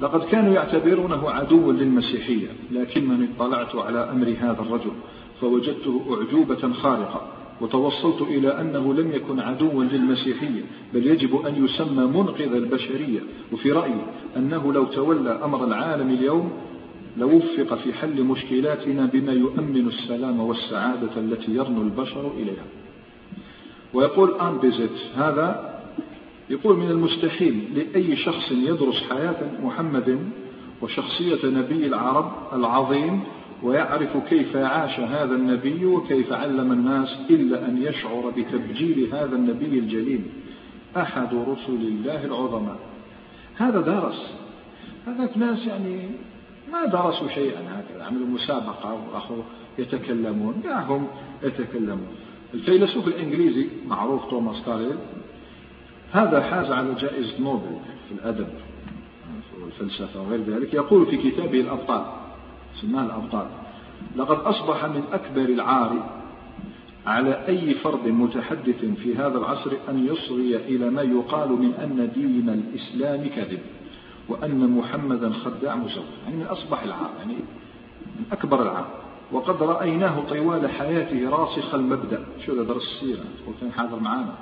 [0.00, 4.92] لقد كانوا يعتبرونه عدوا للمسيحية لكنني اطلعت على أمر هذا الرجل
[5.40, 7.22] فوجدته أعجوبة خارقة
[7.60, 10.62] وتوصلت إلى أنه لم يكن عدوا للمسيحية
[10.94, 13.20] بل يجب أن يسمى منقذ البشرية.
[13.52, 14.02] وفي رأيي
[14.36, 16.50] أنه لو تولى أمر العالم اليوم
[17.18, 22.64] لوفق في حل مشكلاتنا بما يؤمن السلام والسعادة التي يرنو البشر إليها.
[23.94, 25.78] ويقول آن بيزيت هذا
[26.50, 30.18] يقول من المستحيل لأي شخص يدرس حياة محمد
[30.82, 33.20] وشخصية نبي العرب العظيم
[33.62, 40.20] ويعرف كيف عاش هذا النبي وكيف علم الناس إلا أن يشعر بتبجيل هذا النبي الجليل
[40.96, 42.78] أحد رسل الله العظماء.
[43.56, 44.32] هذا درس
[45.06, 46.08] هذاك ناس يعني
[46.72, 49.34] ما درسوا شيئا هكذا عملوا مسابقة وأخو
[49.78, 50.60] يتكلمون.
[50.64, 51.06] دعهم
[51.42, 52.08] يتكلمون.
[52.54, 54.96] الفيلسوف الإنجليزي معروف توماس كاريل.
[56.12, 57.76] هذا حاز على جائزة نوبل
[58.08, 58.48] في الأدب
[59.62, 60.74] والفلسفة وغير ذلك.
[60.74, 62.02] يقول في كتابه الأبطال
[62.80, 63.46] سماه الأبطال
[64.16, 66.20] لقد أصبح من أكبر العار
[67.06, 72.48] على أي فرد متحدث في هذا العصر أن يصغي إلى ما يقال من أن دين
[72.48, 73.60] الإسلام كذب.
[74.28, 77.34] وأن محمدا خداع مزور يعني من أصبح العار يعني
[78.16, 78.86] من أكبر العار
[79.32, 82.24] وقد رأيناه طوال حياته راسخ المبدأ.
[82.46, 84.34] شو هذا درس السيرة؟ وكان حاضر معنا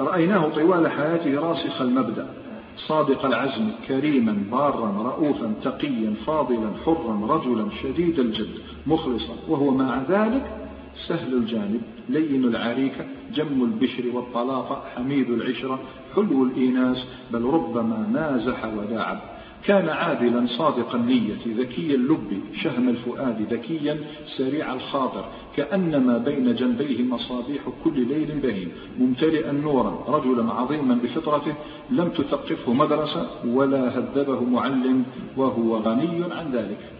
[0.00, 2.28] رأيناه طوال حياته راسخ المبدأ.
[2.76, 9.34] صادق العزم كريما بارا رؤوفا تقيا فاضلا حرا رجلا شديد الجد مخلصا.
[9.48, 10.63] وهو مع ذلك
[11.08, 15.80] سهل الجانب لين العريكة جم البشر والطلاقة حميد العشرة
[16.14, 19.20] حلو الإيناس بل ربما نازح وداعب
[19.64, 23.98] كان عادلا صادق النية ذكي اللب شهم الفؤاد ذكيا
[24.36, 25.24] سريع الخاطر
[25.56, 28.68] كأنما بين جنبيه مصابيح كل ليل بهيم.
[28.98, 31.54] ممتلئا نورا رجلا عظيما بفطرته
[31.90, 35.04] لم تثقفه مدرسة ولا هذبه معلم
[35.36, 36.90] وهو غني عن ذلك.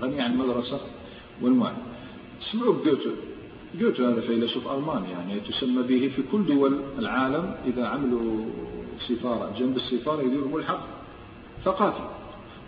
[0.00, 0.80] غني عن المدرسة
[1.42, 1.82] والمعلم.
[2.42, 3.10] اسمعوا جوته
[3.80, 8.44] جوته هذا فيلسوف ألماني يعني تسمى به في كل دول العالم إذا عملوا
[9.08, 10.80] سفارة جنب السفارة يديروا ملحق
[11.64, 12.08] ثقافي.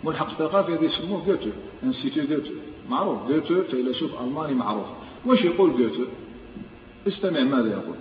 [0.03, 1.51] ملحق ثقافي هذا يسموه جوته
[1.83, 2.51] انستيتيو جوته
[2.89, 3.29] معروف.
[3.29, 4.85] جوته فيلسوف ألماني معروف.
[5.25, 6.05] وش يقول جوته
[7.07, 7.95] استمع ماذا يقول.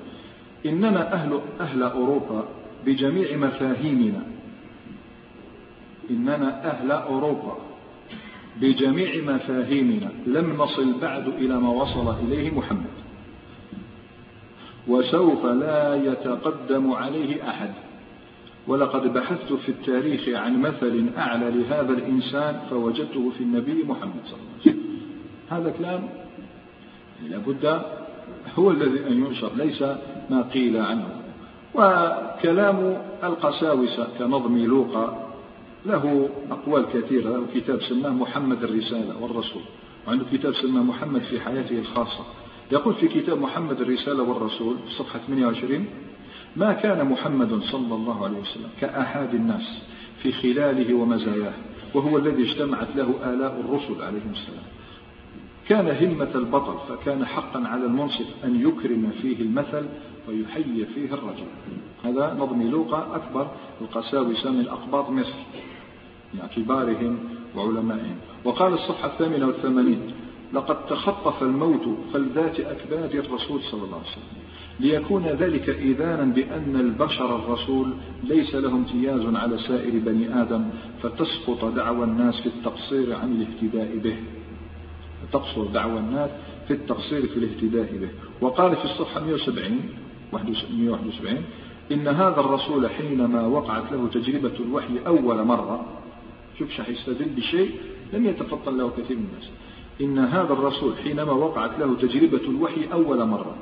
[0.66, 2.48] إننا أهل, أهل أوروبا
[2.86, 4.22] بجميع مفاهيمنا.
[6.10, 7.56] إننا أهل أوروبا
[8.60, 10.10] بجميع مفاهيمنا.
[10.26, 12.85] لم نصل بعد إلى ما وصل إليه محمد.
[14.88, 17.70] وسوف لا يتقدم عليه أحد.
[18.66, 24.52] ولقد بحثت في التاريخ عن مثل أعلى لهذا الإنسان فوجدته في النبي محمد صلى الله
[24.52, 24.86] عليه وسلم.
[25.50, 26.08] هذا كلام
[27.30, 27.82] لابد
[28.58, 29.82] هو الذي أن ينشر ليس
[30.30, 31.08] ما قيل عنه.
[31.74, 35.32] وكلام القساوسة كنظم لوقا
[35.86, 39.62] له أقوال كثيرة له كتاب سماه محمد الرسالة والرسول
[40.06, 42.24] وعنده كتاب سماه محمد في حياته الخاصة.
[42.72, 45.86] يقول في كتاب محمد الرسالة والرسول صفحة 28
[46.56, 49.82] ما كان محمد صلى الله عليه وسلم كأحد الناس
[50.22, 51.52] في خلاله ومزاياه
[51.94, 54.64] وهو الذي اجتمعت له آلاء الرسل عليهم السلام.
[55.68, 59.86] كان همة البطل فكان حقا على المنصف أن يكرم فيه المثل
[60.28, 61.46] ويحيي فيه الرجل.
[62.04, 63.50] هذا نظم لوقا أكبر
[63.80, 65.38] القساوسة من أقباط مصر
[66.34, 67.18] من كبارهم
[67.56, 68.16] وعلمائهم.
[68.44, 70.00] وقال الصفحة الثامنة والثمانين
[70.52, 74.46] لقد تخطف الموت فلذات أكباد الرسول صلى الله عليه وسلم.
[74.80, 77.92] ليكون ذلك إذانا بأن البشر الرسول
[78.24, 80.64] ليس له امتياز على سائر بني آدم
[81.02, 84.16] فتسقط دعوى الناس في التقصير عن الاهتداء به.
[85.32, 86.30] تقصر دعوى الناس
[86.68, 88.08] في التقصير في الاهتداء به.
[88.40, 89.80] وقال في الصفحة 170
[90.32, 91.44] 171
[91.92, 95.86] إن هذا الرسول حينما وقعت له تجربة الوحي أول مرة
[96.58, 97.70] شوف شح يستدل بشيء
[98.12, 99.50] لم يتفطن له كثير من الناس.
[100.00, 103.56] إن هذا الرسول حينما وقعت له تجربة الوحي أول مرة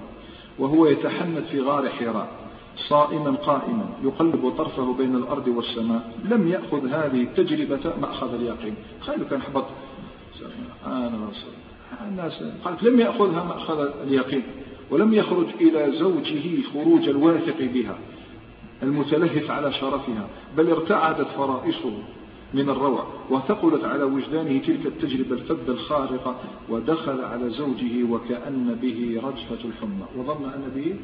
[0.58, 2.28] وهو يتحنث في غار حراء
[2.76, 8.74] صائما قائما يقلب طرفه بين الأرض والسماء لم يأخذ هذه التجربة مأخذ اليقين.
[9.00, 9.64] خير كان حبط.
[10.86, 11.52] أنا رسول
[12.08, 14.42] الناس قالت لم يأخذها مأخذ اليقين
[14.90, 17.98] ولم يخرج إلى زوجه خروج الواثق بها
[18.82, 21.92] المتلهف على شرفها بل ارتعدت فرائصه.
[22.54, 26.36] من الروع وثقلت على وجدانه تلك التجربة الفذة الخارقة
[26.68, 30.06] ودخل على زوجه وكأن به رجفة الحمى.
[30.16, 30.96] وظن أن به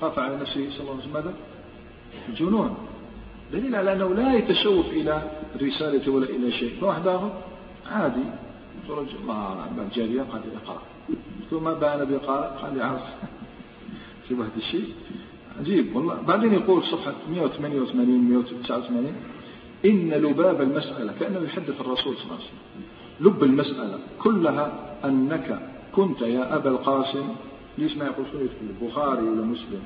[0.00, 1.12] خاف على نفسه صلى الله عليه وسلم.
[1.14, 1.34] ماذا؟
[2.28, 2.76] الجنون.
[3.52, 6.80] دليل على أنه لا يتشوف إلى الرسالة ولا إلى شيء.
[6.80, 7.32] فواحد آخر
[7.86, 8.24] عادي.
[8.88, 10.82] خرج ما الجارية قال لي اقرأ.
[11.50, 13.02] ثم بان بقارئ قال؟ لي عرف
[14.28, 14.88] في هذا الشيء.
[15.60, 16.22] عجيب والله.
[16.28, 19.12] بعدين يقول صفحة 188 189
[19.84, 22.84] إن لباب المسألة كأنه يحدث الرسول صلى الله عليه وسلم.
[23.20, 25.60] لب المسألة كلها أنك
[25.92, 27.28] كنت يا أبا القاسم
[27.78, 28.38] ليش ما يقول شو
[28.82, 29.82] البخاري ولا مسلم؟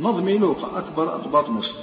[0.00, 1.74] نظمي له أكبر أقباط مصر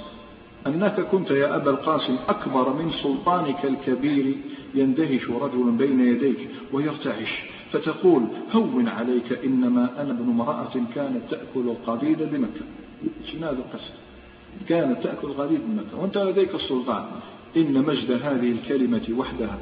[0.66, 4.36] أنك كنت يا أبا القاسم أكبر من سلطانك الكبير
[4.74, 7.42] يندهش رجل بين يديك ويرتعش
[7.72, 12.64] فتقول هون عليك إنما أنا ابن امرأة كانت تأكل القضيد بمكة.
[13.32, 13.94] شنو هذا القصة
[14.68, 17.04] كانت تأكل القضيد بمكة وأنت لديك السلطان.
[17.56, 19.58] إن مجد هذه الكلمة وحدها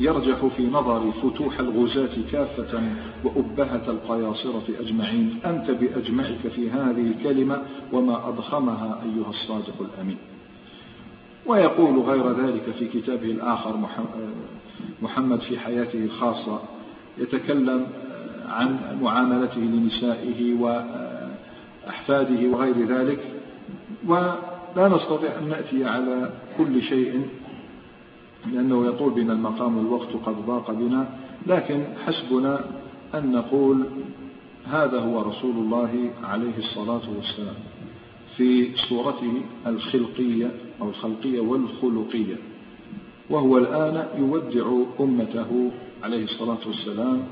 [0.00, 2.82] يرجح في نظري فتوح الغزاة كافة
[3.24, 5.38] وأبهة القياصرة أجمعين.
[5.44, 10.16] أنت بأجمعك في هذه الكلمة وما أضخمها أيها الصادق الأمين.
[11.46, 13.76] ويقول غير ذلك في كتابه الآخر
[15.02, 16.60] محمد في حياته الخاصة
[17.18, 17.86] يتكلم
[18.48, 23.18] عن معاملته لنسائه وأحفاده وغير ذلك
[24.76, 27.28] ولا نستطيع أن نأتي على كل شيء
[28.52, 31.08] لأنه يطول بنا المقام والوقت قد ضاق بنا
[31.46, 32.64] لكن حسبنا
[33.14, 33.84] أن نقول
[34.66, 37.54] هذا هو رسول الله عليه الصلاة والسلام
[38.36, 40.50] في صورته الخلقية
[40.80, 42.36] أو الخلقية والخلقية
[43.30, 44.66] وهو الآن يودع
[45.00, 45.70] أمته
[46.02, 47.22] عليه الصلاة والسلام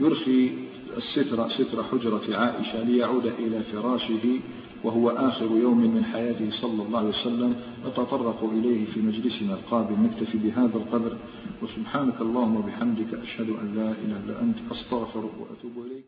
[0.00, 0.50] يرخي
[0.96, 4.40] الستر ستر حجرة عائشة ليعود إلى فراشه
[4.84, 7.56] وهو آخر يوم من حياته صلى الله عليه وسلم
[7.86, 10.06] نتطرق إليه في مجلسنا القادم.
[10.06, 11.16] نكتفي بهذا القدر
[11.62, 16.04] وسبحانك اللهم وبحمدك أشهد أن لا إله إلا أنت أستغفرك وأتوب إليك.